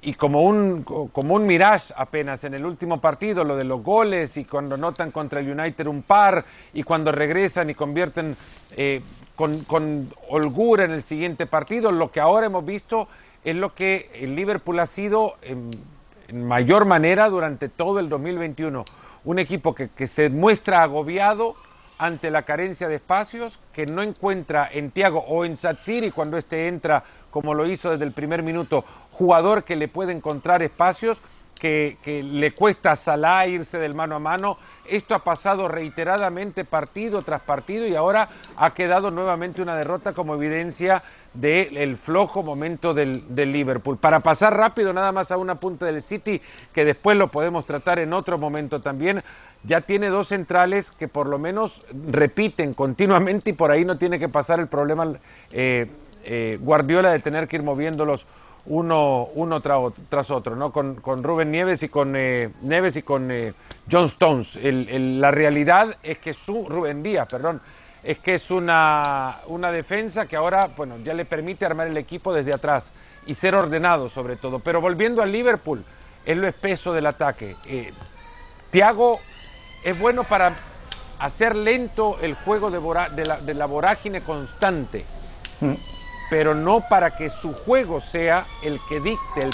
y 0.00 0.14
como 0.14 0.42
un, 0.42 0.84
como 0.84 1.34
un 1.34 1.46
mirage 1.46 1.92
apenas 1.96 2.44
en 2.44 2.54
el 2.54 2.64
último 2.64 3.00
partido, 3.00 3.42
lo 3.42 3.56
de 3.56 3.64
los 3.64 3.82
goles 3.82 4.36
y 4.36 4.44
cuando 4.44 4.76
notan 4.76 5.10
contra 5.10 5.40
el 5.40 5.50
United 5.50 5.86
un 5.86 6.02
par 6.02 6.44
y 6.72 6.84
cuando 6.84 7.10
regresan 7.10 7.70
y 7.70 7.74
convierten 7.74 8.36
eh, 8.76 9.02
con, 9.34 9.64
con 9.64 10.08
holgura 10.28 10.84
en 10.84 10.92
el 10.92 11.02
siguiente 11.02 11.46
partido, 11.46 11.90
lo 11.90 12.10
que 12.12 12.20
ahora 12.20 12.46
hemos 12.46 12.64
visto 12.64 13.08
es 13.44 13.56
lo 13.56 13.74
que 13.74 14.10
el 14.14 14.36
Liverpool 14.36 14.78
ha 14.78 14.86
sido 14.86 15.34
en, 15.42 15.70
mayor 16.32 16.84
manera 16.84 17.28
durante 17.30 17.68
todo 17.68 17.98
el 18.00 18.08
2021. 18.08 18.84
Un 19.24 19.38
equipo 19.38 19.74
que, 19.74 19.88
que 19.88 20.06
se 20.06 20.28
muestra 20.28 20.82
agobiado, 20.82 21.56
ante 21.98 22.30
la 22.30 22.42
carencia 22.42 22.88
de 22.88 22.96
espacios, 22.96 23.58
que 23.72 23.86
no 23.86 24.02
encuentra 24.02 24.68
en 24.72 24.90
Tiago 24.90 25.20
o 25.20 25.44
en 25.44 25.56
Satsiri 25.56 26.10
cuando 26.10 26.38
éste 26.38 26.68
entra, 26.68 27.04
como 27.30 27.54
lo 27.54 27.66
hizo 27.66 27.90
desde 27.90 28.04
el 28.04 28.12
primer 28.12 28.42
minuto, 28.42 28.84
jugador 29.10 29.64
que 29.64 29.76
le 29.76 29.88
puede 29.88 30.12
encontrar 30.12 30.62
espacios, 30.62 31.18
que, 31.58 32.22
le 32.24 32.52
cuesta 32.52 32.92
a 32.92 32.96
Salah 32.96 33.46
irse 33.46 33.78
del 33.78 33.94
mano 33.94 34.16
a 34.16 34.18
mano. 34.18 34.58
Esto 34.86 35.14
ha 35.14 35.22
pasado 35.22 35.68
reiteradamente 35.68 36.64
partido 36.64 37.20
tras 37.20 37.42
partido 37.42 37.86
y 37.86 37.94
ahora 37.94 38.28
ha 38.56 38.72
quedado 38.72 39.10
nuevamente 39.10 39.60
una 39.60 39.76
derrota 39.76 40.14
como 40.14 40.34
evidencia 40.34 41.02
del 41.34 41.98
flojo 41.98 42.42
momento 42.42 42.94
del, 42.94 43.24
Liverpool. 43.28 43.98
Para 43.98 44.20
pasar 44.20 44.56
rápido 44.56 44.92
nada 44.92 45.12
más 45.12 45.30
a 45.30 45.36
una 45.36 45.56
punta 45.56 45.86
del 45.86 46.00
City, 46.00 46.40
que 46.72 46.84
después 46.84 47.18
lo 47.18 47.28
podemos 47.28 47.66
tratar 47.66 47.98
en 47.98 48.12
otro 48.12 48.38
momento 48.38 48.80
también, 48.80 49.22
ya 49.64 49.80
tiene 49.80 50.08
dos 50.08 50.28
centrales 50.28 50.90
que 50.90 51.08
por 51.08 51.28
lo 51.28 51.38
menos 51.38 51.82
repiten 52.10 52.74
continuamente 52.74 53.50
y 53.50 53.52
por 53.54 53.70
ahí 53.70 53.84
no 53.84 53.98
tiene 53.98 54.18
que 54.18 54.28
pasar 54.28 54.60
el 54.60 54.68
problema 54.68 55.14
eh, 55.52 55.86
eh, 56.24 56.58
Guardiola 56.60 57.10
de 57.10 57.20
tener 57.20 57.48
que 57.48 57.56
ir 57.56 57.62
moviéndolos 57.62 58.26
uno, 58.66 59.28
uno 59.34 59.62
tras 59.62 60.30
otro, 60.30 60.56
¿no? 60.56 60.72
Con, 60.72 60.96
con 60.96 61.22
Rubén 61.22 61.50
Nieves 61.50 61.82
y 61.82 61.88
con 61.88 62.14
eh, 62.16 62.50
y 62.62 63.02
con 63.02 63.30
eh, 63.30 63.54
John 63.90 64.04
Stones. 64.04 64.58
la 64.62 65.30
realidad 65.30 65.96
es 66.02 66.18
que 66.18 66.34
su 66.34 66.68
Rubén 66.68 67.02
Díaz, 67.02 67.28
perdón, 67.28 67.62
es 68.02 68.18
que 68.18 68.34
es 68.34 68.50
una, 68.50 69.38
una 69.46 69.72
defensa 69.72 70.26
que 70.26 70.36
ahora, 70.36 70.68
bueno, 70.76 70.98
ya 70.98 71.14
le 71.14 71.24
permite 71.24 71.64
armar 71.64 71.86
el 71.86 71.96
equipo 71.96 72.34
desde 72.34 72.52
atrás 72.52 72.90
y 73.26 73.32
ser 73.32 73.54
ordenado 73.54 74.10
sobre 74.10 74.36
todo. 74.36 74.58
Pero 74.58 74.82
volviendo 74.82 75.22
al 75.22 75.32
Liverpool, 75.32 75.82
es 76.26 76.36
lo 76.36 76.46
espeso 76.46 76.92
del 76.92 77.06
ataque. 77.06 77.56
Tiago 78.70 79.18
es 79.84 79.98
bueno 79.98 80.24
para 80.24 80.54
hacer 81.18 81.56
lento 81.56 82.18
el 82.20 82.34
juego 82.34 82.70
de, 82.70 82.80
de, 83.44 83.54
la, 83.54 83.66
vorágine 83.66 84.20
constante. 84.20 85.04
Mm 85.60 85.74
pero 86.28 86.54
no 86.54 86.80
para 86.80 87.16
que 87.16 87.30
su 87.30 87.52
juego 87.52 88.00
sea 88.00 88.44
el 88.62 88.80
que 88.88 89.00
dicte 89.00 89.40
el 89.42 89.50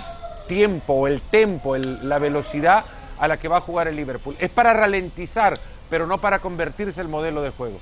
tiempo, 0.49 1.07
el 1.07 1.21
tempo, 1.21 1.77
la 1.77 2.19
velocidad 2.19 2.85
a 3.19 3.29
la 3.29 3.39
que 3.39 3.49
va 3.49 3.59
a 3.59 3.61
jugar 3.61 3.89
el 3.89 3.97
Liverpool. 3.97 4.37
Es 4.39 4.51
para 4.51 4.73
ralentizar, 4.73 5.59
pero 5.89 6.07
no 6.07 6.19
para 6.19 6.41
convertirse 6.41 7.01
el 7.01 7.09
modelo 7.09 7.43
de 7.43 7.51
juego. 7.51 7.79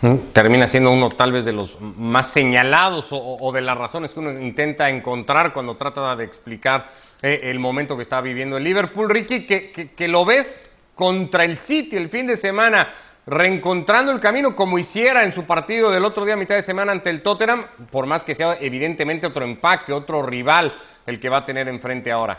Mm, 0.00 0.16
termina 0.32 0.66
siendo 0.66 0.90
uno 0.90 1.08
tal 1.08 1.32
vez 1.32 1.44
de 1.44 1.52
los 1.52 1.78
más 1.80 2.28
señalados 2.28 3.08
o, 3.10 3.52
de 3.52 3.60
las 3.60 3.76
razones 3.76 4.12
que 4.12 4.20
uno 4.20 4.32
intenta 4.32 4.90
encontrar 4.90 5.52
cuando 5.52 5.76
trata 5.76 6.16
de 6.16 6.24
explicar 6.24 6.88
eh, 7.22 7.40
el 7.42 7.58
momento 7.58 7.96
que 7.96 8.02
está 8.02 8.20
viviendo 8.20 8.56
el 8.56 8.64
Liverpool. 8.64 9.08
Ricky, 9.08 9.46
que, 9.46 9.70
que 9.70 10.08
lo 10.08 10.24
ves 10.24 10.70
contra 10.94 11.44
el 11.44 11.58
City 11.58 11.96
el 11.96 12.08
fin 12.08 12.26
de 12.26 12.36
semana 12.36 12.88
reencontrando 13.26 14.12
el 14.12 14.20
camino 14.20 14.54
como 14.54 14.78
hiciera 14.78 15.24
en 15.24 15.32
su 15.32 15.44
partido 15.44 15.90
del 15.90 16.04
otro 16.04 16.24
día, 16.26 16.36
mitad 16.36 16.56
de 16.56 16.62
semana 16.62 16.92
ante 16.92 17.10
el 17.10 17.22
Tottenham, 17.22 17.60
por 17.90 18.06
más 18.06 18.22
que 18.24 18.34
sea 18.34 18.56
evidentemente 18.60 19.26
otro 19.26 19.44
empaque, 19.44 19.92
otro 19.92 20.22
rival 20.22 20.74
el 21.06 21.18
que 21.18 21.28
va 21.28 21.38
a 21.38 21.46
tener 21.46 21.68
enfrente 21.68 22.12
ahora. 22.12 22.38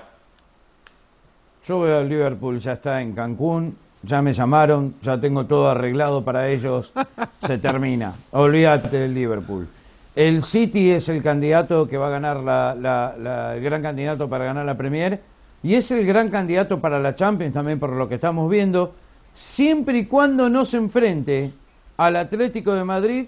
Yo 1.68 1.80
veo 1.80 1.98
al 1.98 2.08
Liverpool, 2.08 2.60
ya 2.60 2.74
está 2.74 2.98
en 2.98 3.14
Cancún, 3.14 3.76
ya 4.04 4.22
me 4.22 4.34
llamaron, 4.34 4.96
ya 5.02 5.20
tengo 5.20 5.46
todo 5.46 5.68
arreglado 5.68 6.24
para 6.24 6.48
ellos, 6.50 6.92
se 7.48 7.58
termina. 7.58 8.14
Olvídate 8.32 8.98
del 8.98 9.16
Liverpool. 9.16 9.68
El 10.16 10.44
City 10.44 10.92
es 10.92 11.10
el 11.10 11.24
candidato 11.24 11.88
que 11.88 11.98
va 11.98 12.08
a 12.08 12.12
ganar 12.12 12.38
la, 12.38 13.54
el 13.56 13.64
gran 13.64 13.82
candidato 13.82 14.30
para 14.30 14.46
ganar 14.46 14.66
la 14.66 14.76
Premier 14.76 15.20
y 15.66 15.74
es 15.74 15.90
el 15.90 16.06
gran 16.06 16.30
candidato 16.30 16.80
para 16.80 17.00
la 17.00 17.16
Champions 17.16 17.56
también 17.56 17.80
por 17.80 17.90
lo 17.90 18.08
que 18.08 18.16
estamos 18.16 18.52
viendo 18.52 18.94
siempre 19.34 19.98
y 19.98 20.06
cuando 20.06 20.48
no 20.48 20.64
se 20.64 20.78
enfrente 20.78 21.54
al 21.98 22.18
Atlético 22.18 22.76
de 22.76 22.84
Madrid, 22.84 23.26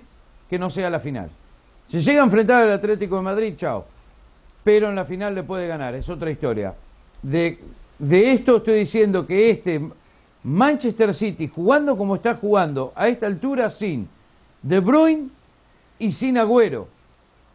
que 0.48 0.60
no 0.60 0.70
sea 0.70 0.92
la 0.92 1.00
final. 1.00 1.32
Si 1.88 2.00
llega 2.00 2.22
a 2.22 2.26
enfrentar 2.26 2.62
al 2.62 2.74
Atlético 2.74 3.16
de 3.16 3.22
Madrid, 3.24 3.56
chao. 3.58 3.86
Pero 4.64 4.88
en 4.88 4.96
la 4.96 5.06
final 5.06 5.34
le 5.34 5.42
puede 5.42 5.68
ganar, 5.68 5.96
es 5.96 6.08
otra 6.10 6.30
historia. 6.30 6.76
De, 7.24 7.58
esto 8.00 8.58
estoy 8.58 8.82
diciendo 8.82 9.26
que 9.26 9.50
este 9.50 9.82
Manchester 10.44 11.16
City, 11.16 11.48
jugando 11.48 11.98
como 11.98 12.18
está 12.18 12.36
jugando, 12.36 12.94
a 12.96 13.08
esta 13.08 13.26
altura 13.26 13.72
sin 13.72 14.08
De 14.62 14.80
Bruyne 14.80 15.30
y 15.98 16.12
sin 16.12 16.38
Agüero, 16.38 16.88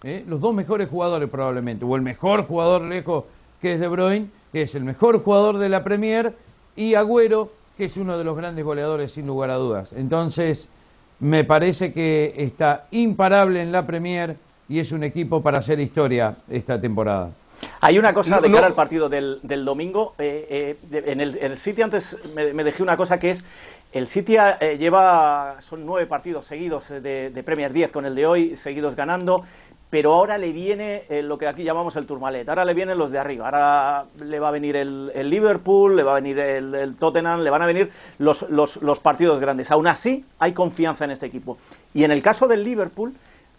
¿eh? 0.02 0.24
los 0.26 0.40
dos 0.40 0.52
mejores 0.52 0.88
jugadores 0.88 1.30
probablemente, 1.30 1.84
o 1.84 1.94
el 1.94 2.02
mejor 2.02 2.48
jugador 2.48 2.82
lejos 2.82 3.26
que 3.60 3.74
es 3.74 3.78
De 3.78 3.86
Bruyne, 3.86 4.41
que 4.52 4.62
es 4.62 4.74
el 4.74 4.84
mejor 4.84 5.22
jugador 5.22 5.58
de 5.58 5.68
la 5.68 5.82
Premier, 5.82 6.34
y 6.76 6.94
Agüero, 6.94 7.50
que 7.76 7.86
es 7.86 7.96
uno 7.96 8.18
de 8.18 8.24
los 8.24 8.36
grandes 8.36 8.64
goleadores 8.64 9.12
sin 9.12 9.26
lugar 9.26 9.50
a 9.50 9.56
dudas. 9.56 9.90
Entonces, 9.96 10.68
me 11.20 11.44
parece 11.44 11.92
que 11.92 12.34
está 12.36 12.86
imparable 12.90 13.62
en 13.62 13.72
la 13.72 13.86
Premier 13.86 14.36
y 14.68 14.80
es 14.80 14.92
un 14.92 15.04
equipo 15.04 15.42
para 15.42 15.58
hacer 15.58 15.80
historia 15.80 16.36
esta 16.50 16.80
temporada. 16.80 17.30
Hay 17.80 17.98
una 17.98 18.12
cosa 18.12 18.40
de 18.40 18.50
cara 18.50 18.66
al 18.66 18.74
partido 18.74 19.08
del, 19.08 19.40
domingo. 19.64 20.14
Eh, 20.18 20.76
eh, 20.90 21.02
en, 21.06 21.20
el, 21.20 21.56
City 21.56 21.82
antes 21.82 22.16
me, 22.34 22.64
dejé 22.64 22.82
una 22.82 22.96
cosa 22.96 23.18
que 23.18 23.30
es, 23.32 23.44
el 23.92 24.08
City 24.08 24.36
eh, 24.60 24.76
lleva, 24.78 25.56
son 25.60 25.86
nueve 25.86 26.06
partidos 26.06 26.46
seguidos 26.46 26.88
de, 26.88 27.30
de 27.30 27.42
Premier 27.42 27.72
10 27.72 27.92
con 27.92 28.06
el 28.06 28.14
de 28.14 28.26
hoy, 28.26 28.56
seguidos 28.56 28.96
ganando 28.96 29.44
pero 29.92 30.14
ahora 30.14 30.38
le 30.38 30.52
viene 30.52 31.02
eh, 31.10 31.22
lo 31.22 31.36
que 31.36 31.46
aquí 31.46 31.64
llamamos 31.64 31.96
el 31.96 32.06
Turmalet, 32.06 32.48
ahora 32.48 32.64
le 32.64 32.72
vienen 32.72 32.96
los 32.96 33.10
de 33.10 33.18
arriba, 33.18 33.44
ahora 33.44 34.06
le 34.18 34.40
va 34.40 34.48
a 34.48 34.50
venir 34.50 34.74
el, 34.74 35.12
Liverpool, 35.28 35.94
le 35.94 36.02
va 36.02 36.12
a 36.12 36.14
venir 36.14 36.38
el, 36.38 36.96
Tottenham, 36.98 37.42
le 37.42 37.50
van 37.50 37.60
a 37.60 37.66
venir 37.66 37.90
los, 38.16 38.40
los, 38.48 38.98
partidos 39.00 39.38
grandes. 39.38 39.70
Aún 39.70 39.86
así, 39.86 40.24
hay 40.38 40.54
confianza 40.54 41.04
en 41.04 41.10
este 41.10 41.26
equipo. 41.26 41.58
Y 41.92 42.04
en 42.04 42.10
el 42.10 42.22
caso 42.22 42.48
del 42.48 42.64
Liverpool, 42.64 43.12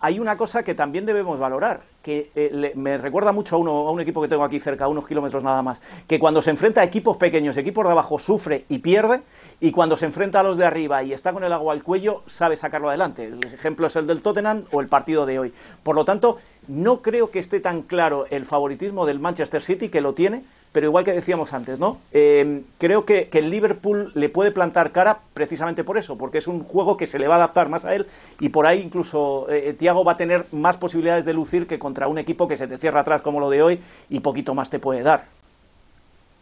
hay 0.04 0.20
una 0.20 0.36
cosa 0.36 0.64
que 0.64 0.76
también 0.76 1.06
debemos 1.06 1.40
valorar, 1.40 1.84
que 2.02 2.30
eh, 2.36 2.74
me 2.76 2.98
recuerda 2.98 3.32
mucho 3.32 3.56
a, 3.56 3.60
uno, 3.60 3.88
a 3.88 3.92
un 3.92 4.02
equipo 4.02 4.22
que 4.22 4.28
tengo 4.28 4.44
aquí 4.44 4.60
cerca, 4.60 4.90
unos 4.90 5.08
kilómetros 5.08 5.42
nada 5.42 5.62
más, 5.62 5.82
que 6.10 6.20
cuando 6.20 6.42
se 6.42 6.50
enfrenta 6.50 6.82
a 6.82 6.84
equipos 6.84 7.16
pequeños, 7.16 7.56
equipos 7.56 7.86
de 7.86 7.92
abajo, 7.94 8.20
sufre 8.20 8.66
y 8.68 8.80
pierde, 8.80 9.22
y 9.62 9.72
cuando 9.72 9.96
se 9.96 10.06
enfrenta 10.06 10.42
a 10.42 10.44
los 10.44 10.58
de 10.58 10.66
arriba 10.66 11.02
y 11.04 11.14
está 11.14 11.32
con 11.32 11.46
el 11.46 11.54
agua 11.54 11.72
al 11.72 11.84
cuello, 11.84 12.22
sabe 12.26 12.58
sacarlo 12.58 12.90
adelante. 12.90 13.24
El 13.24 13.46
ejemplo 13.46 13.88
es 13.88 13.96
el 13.96 14.06
del 14.06 14.22
Tottenham 14.22 14.66
o 14.74 14.82
el 14.82 14.90
partido 14.90 15.26
de 15.26 15.40
hoy. 15.40 15.54
Por 15.84 15.96
lo 15.96 16.04
tanto, 16.04 16.38
no 16.68 17.02
creo 17.02 17.32
que 17.32 17.40
esté 17.40 17.62
tan 17.62 17.84
claro 17.84 18.26
el 18.30 18.44
favoritismo 18.44 19.06
del 19.06 19.20
Manchester 19.20 19.62
City, 19.62 19.88
que 19.88 20.02
lo 20.02 20.14
tiene, 20.14 20.44
pero 20.74 20.88
igual 20.88 21.06
que 21.06 21.14
decíamos 21.14 21.54
antes, 21.54 21.80
¿no? 21.80 22.00
Eh, 22.12 22.64
creo 22.80 23.06
que, 23.06 23.30
el 23.32 23.50
Liverpool 23.52 24.12
le 24.16 24.28
puede 24.28 24.52
plantar 24.52 24.92
cara 24.92 25.20
precisamente 25.34 25.84
por 25.84 25.98
eso, 25.98 26.18
porque 26.18 26.40
es 26.40 26.48
un 26.48 26.64
juego 26.64 26.98
que 26.98 27.06
se 27.06 27.20
le 27.20 27.28
va 27.28 27.36
a 27.36 27.38
adaptar 27.38 27.70
más 27.70 27.86
a 27.86 27.94
él 27.96 28.08
y 28.40 28.50
por 28.50 28.66
ahí 28.66 28.82
incluso 28.82 29.48
eh, 29.50 29.70
eh, 29.70 29.74
Thiago 29.74 30.04
va 30.04 30.14
a 30.14 30.18
tener 30.18 30.48
más 30.52 30.78
posibilidades 30.78 31.26
de 31.26 31.34
lucir 31.34 31.68
que 31.68 31.78
contra 31.78 32.08
un 32.08 32.18
equipo 32.18 32.48
que 32.48 32.58
se 32.58 32.68
te 32.68 32.78
cierra 32.80 33.02
atrás 33.02 33.22
como 33.22 33.40
lo 33.40 33.52
de 33.52 33.62
hoy 33.62 33.80
y 34.10 34.20
poquito 34.20 34.56
más 34.56 34.72
te 34.72 34.80
puede 34.80 35.04
dar. 35.04 35.26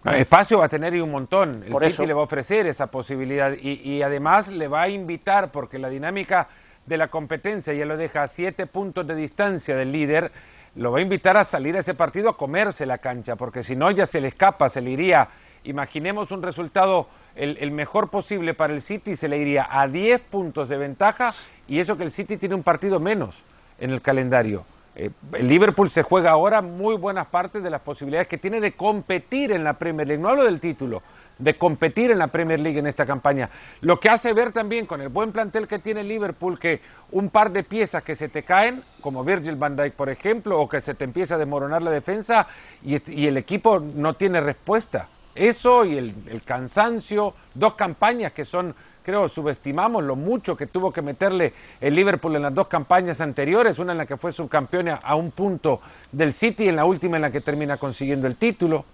espacio 0.05 0.59
va 0.59 0.65
a 0.65 0.69
tener 0.69 0.95
y 0.95 1.01
un 1.01 1.11
montón. 1.11 1.65
El 1.67 1.91
City 1.91 2.05
le 2.05 2.13
va 2.13 2.21
a 2.21 2.23
ofrecer 2.23 2.67
esa 2.67 2.87
posibilidad 2.87 3.51
y, 3.51 3.81
y, 3.83 4.01
además 4.01 4.47
le 4.47 4.69
va 4.69 4.83
a 4.83 4.89
invitar, 4.89 5.51
porque 5.51 5.77
la 5.77 5.89
dinámica 5.89 6.47
de 6.85 6.97
la 6.97 7.09
competencia 7.09 7.73
ya 7.73 7.85
lo 7.85 7.97
deja 7.97 8.23
a 8.23 8.27
siete 8.27 8.65
puntos 8.65 9.05
de 9.05 9.15
distancia 9.15 9.75
del 9.75 9.91
líder, 9.91 10.31
lo 10.75 10.91
va 10.91 10.99
a 10.99 11.01
invitar 11.01 11.37
a 11.37 11.43
salir 11.43 11.75
a 11.75 11.79
ese 11.79 11.93
partido 11.93 12.29
a 12.29 12.37
comerse 12.37 12.85
la 12.85 12.99
cancha, 12.99 13.35
porque 13.35 13.63
si 13.63 13.75
no 13.75 13.91
ya 13.91 14.05
se 14.05 14.21
le 14.21 14.29
escapa, 14.29 14.69
se 14.69 14.81
le 14.81 14.91
iría, 14.91 15.27
imaginemos 15.63 16.31
un 16.31 16.41
resultado 16.41 17.07
el, 17.35 17.71
mejor 17.71 18.09
posible 18.09 18.53
para 18.53 18.73
el 18.73 18.81
City, 18.81 19.15
se 19.15 19.27
le 19.27 19.37
iría 19.37 19.67
a 19.69 19.87
10 19.87 20.21
puntos 20.21 20.69
de 20.69 20.77
ventaja 20.77 21.33
y 21.67 21.79
eso 21.79 21.97
que 21.97 22.03
el 22.03 22.11
City 22.11 22.37
tiene 22.37 22.55
un 22.55 22.63
partido 22.63 22.99
menos 22.99 23.43
en 23.79 23.91
el 23.91 24.01
calendario. 24.01 24.65
Eh, 24.93 25.09
el 25.33 25.47
Liverpool 25.47 25.89
se 25.89 26.03
juega 26.03 26.31
ahora 26.31 26.61
muy 26.61 26.95
buenas 26.95 27.27
partes 27.27 27.63
de 27.63 27.69
las 27.69 27.81
posibilidades 27.81 28.27
que 28.27 28.37
tiene 28.37 28.59
de 28.59 28.73
competir 28.73 29.51
en 29.53 29.63
la 29.63 29.73
Premier 29.73 30.07
League. 30.07 30.21
No 30.21 30.29
hablo 30.29 30.43
del 30.43 30.59
título, 30.59 31.01
de 31.37 31.57
competir 31.57 32.11
en 32.11 32.19
la 32.19 32.27
Premier 32.27 32.59
League 32.59 32.77
en 32.77 32.87
esta 32.87 33.05
campaña. 33.05 33.49
Lo 33.79 33.99
que 33.99 34.09
hace 34.09 34.33
ver 34.33 34.51
también 34.51 34.85
con 34.85 34.99
el 34.99 35.07
buen 35.07 35.31
plantel 35.31 35.67
que 35.67 35.79
tiene 35.79 36.03
Liverpool 36.03 36.59
que 36.59 36.81
un 37.11 37.29
par 37.29 37.51
de 37.51 37.63
piezas 37.63 38.03
que 38.03 38.15
se 38.15 38.27
te 38.27 38.43
caen, 38.43 38.83
como 38.99 39.23
Virgil 39.23 39.55
van 39.55 39.77
Dijk 39.77 39.93
por 39.93 40.09
ejemplo, 40.09 40.59
o 40.59 40.67
que 40.67 40.81
se 40.81 40.93
te 40.93 41.05
empieza 41.05 41.35
a 41.35 41.37
desmoronar 41.37 41.81
la 41.81 41.91
defensa 41.91 42.47
y, 42.83 42.95
el 43.25 43.37
equipo 43.37 43.79
no 43.79 44.15
tiene 44.15 44.41
respuesta. 44.41 45.07
Eso 45.33 45.85
y 45.85 45.97
el, 45.97 46.13
el 46.27 46.43
cansancio, 46.43 47.33
dos 47.53 47.75
campañas 47.75 48.33
que 48.33 48.43
son 48.43 48.75
creo, 49.03 49.27
subestimamos 49.27 50.03
lo 50.03 50.15
mucho 50.15 50.55
que 50.55 50.67
tuvo 50.67 50.91
que 50.91 51.01
meterle 51.01 51.53
el 51.79 51.95
Liverpool 51.95 52.35
en 52.35 52.43
las 52.43 52.53
dos 52.53 52.67
campañas 52.67 53.21
anteriores, 53.21 53.79
una 53.79 53.91
en 53.91 53.99
la 53.99 54.05
que 54.05 54.17
fue 54.17 54.31
subcampeón 54.31 54.89
a 54.89 55.15
un 55.15 55.31
punto 55.31 55.81
del 56.11 56.33
City 56.33 56.65
y 56.65 56.69
en 56.69 56.75
la 56.75 56.85
última 56.85 57.17
en 57.17 57.23
la 57.23 57.31
que 57.31 57.41
termina 57.41 57.77
consiguiendo 57.77 58.27
el 58.27 58.35
título. 58.35 58.85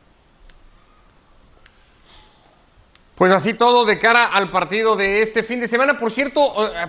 Pues 3.18 3.32
así 3.32 3.56
todo 3.56 3.84
de 3.84 3.98
cara 3.98 4.26
al 4.26 4.52
partido 4.52 4.96
de 4.96 5.22
este 5.22 5.42
fin 5.42 5.60
de 5.60 5.68
semana. 5.68 5.98
Por 5.98 6.12
cierto, 6.12 6.40
eh, 6.68 6.88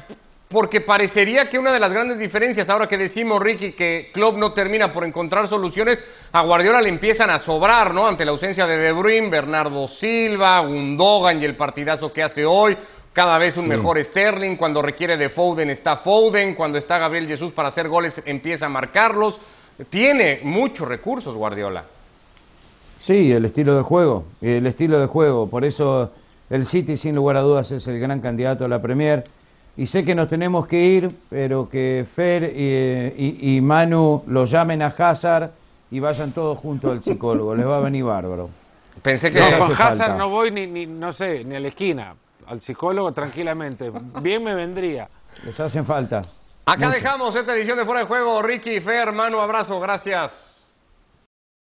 porque 0.48 0.82
parecería 0.82 1.48
que 1.48 1.58
una 1.58 1.72
de 1.72 1.80
las 1.80 1.90
grandes 1.90 2.18
diferencias, 2.18 2.68
ahora 2.68 2.86
que 2.86 2.98
decimos, 2.98 3.40
Ricky, 3.40 3.72
que 3.72 4.10
Klopp 4.12 4.36
no 4.36 4.52
termina 4.52 4.92
por 4.92 5.04
encontrar 5.04 5.48
soluciones, 5.48 6.04
a 6.32 6.42
Guardiola 6.42 6.82
le 6.82 6.90
empiezan 6.90 7.30
a 7.30 7.38
sobrar, 7.38 7.94
¿no? 7.94 8.06
Ante 8.06 8.26
la 8.26 8.32
ausencia 8.32 8.66
de 8.66 8.76
De 8.76 8.92
Bruyne, 8.92 9.30
Bernardo 9.30 9.88
Silva, 9.88 10.60
Gundogan 10.60 11.40
y 11.40 11.46
el 11.46 11.56
partidazo 11.56 12.12
que 12.12 12.22
hace 12.22 12.44
hoy 12.44 12.76
cada 13.18 13.36
vez 13.36 13.56
un 13.56 13.66
mejor 13.66 13.98
Sterling, 13.98 14.54
cuando 14.54 14.80
requiere 14.80 15.16
de 15.16 15.28
Foden 15.28 15.70
está 15.70 15.96
Foden, 15.96 16.54
cuando 16.54 16.78
está 16.78 16.98
Gabriel 16.98 17.26
Jesús 17.26 17.50
para 17.50 17.66
hacer 17.66 17.88
goles 17.88 18.22
empieza 18.24 18.66
a 18.66 18.68
marcarlos. 18.68 19.40
Tiene 19.90 20.38
muchos 20.44 20.86
recursos 20.86 21.34
Guardiola. 21.34 21.82
Sí, 23.00 23.32
el 23.32 23.44
estilo 23.44 23.74
de 23.74 23.82
juego, 23.82 24.22
el 24.40 24.64
estilo 24.68 25.00
de 25.00 25.06
juego, 25.08 25.50
por 25.50 25.64
eso 25.64 26.12
el 26.48 26.68
City 26.68 26.96
sin 26.96 27.16
lugar 27.16 27.38
a 27.38 27.40
dudas 27.40 27.72
es 27.72 27.88
el 27.88 27.98
gran 27.98 28.20
candidato 28.20 28.66
a 28.66 28.68
la 28.68 28.80
Premier. 28.80 29.24
Y 29.76 29.88
sé 29.88 30.04
que 30.04 30.14
nos 30.14 30.28
tenemos 30.28 30.68
que 30.68 30.80
ir, 30.80 31.10
pero 31.28 31.68
que 31.68 32.06
Fer 32.14 32.44
y, 32.44 33.58
Manu 33.60 34.22
lo 34.28 34.44
llamen 34.44 34.80
a 34.80 34.94
Hazard 34.96 35.50
y 35.90 35.98
vayan 35.98 36.30
todos 36.30 36.56
juntos 36.56 36.92
al 36.92 37.02
psicólogo, 37.02 37.56
les 37.56 37.66
va 37.66 37.78
a 37.78 37.80
venir 37.80 38.04
bárbaro. 38.04 38.48
Pensé 39.02 39.32
que 39.32 39.40
con 39.58 39.72
Hazard 39.72 40.16
no 40.16 40.28
voy 40.28 40.52
ni, 40.52 40.68
ni, 40.68 40.86
no 40.86 41.12
sé, 41.12 41.42
ni 41.42 41.56
a 41.56 41.58
la 41.58 41.66
esquina 41.66 42.14
al 42.48 42.60
psicólogo 42.60 43.12
tranquilamente. 43.12 43.92
Bien 44.20 44.42
me 44.42 44.54
vendría. 44.54 45.08
Les 45.44 45.58
hacen 45.60 45.84
falta. 45.84 46.22
Acá 46.66 46.90
dejamos 46.90 47.34
esta 47.34 47.54
edición 47.56 47.78
de 47.78 47.84
Fuera 47.84 48.00
de 48.00 48.06
Juego. 48.06 48.42
Ricky, 48.42 48.80
Fer, 48.80 49.08
hermano, 49.08 49.40
abrazo, 49.40 49.80
gracias. 49.80 50.47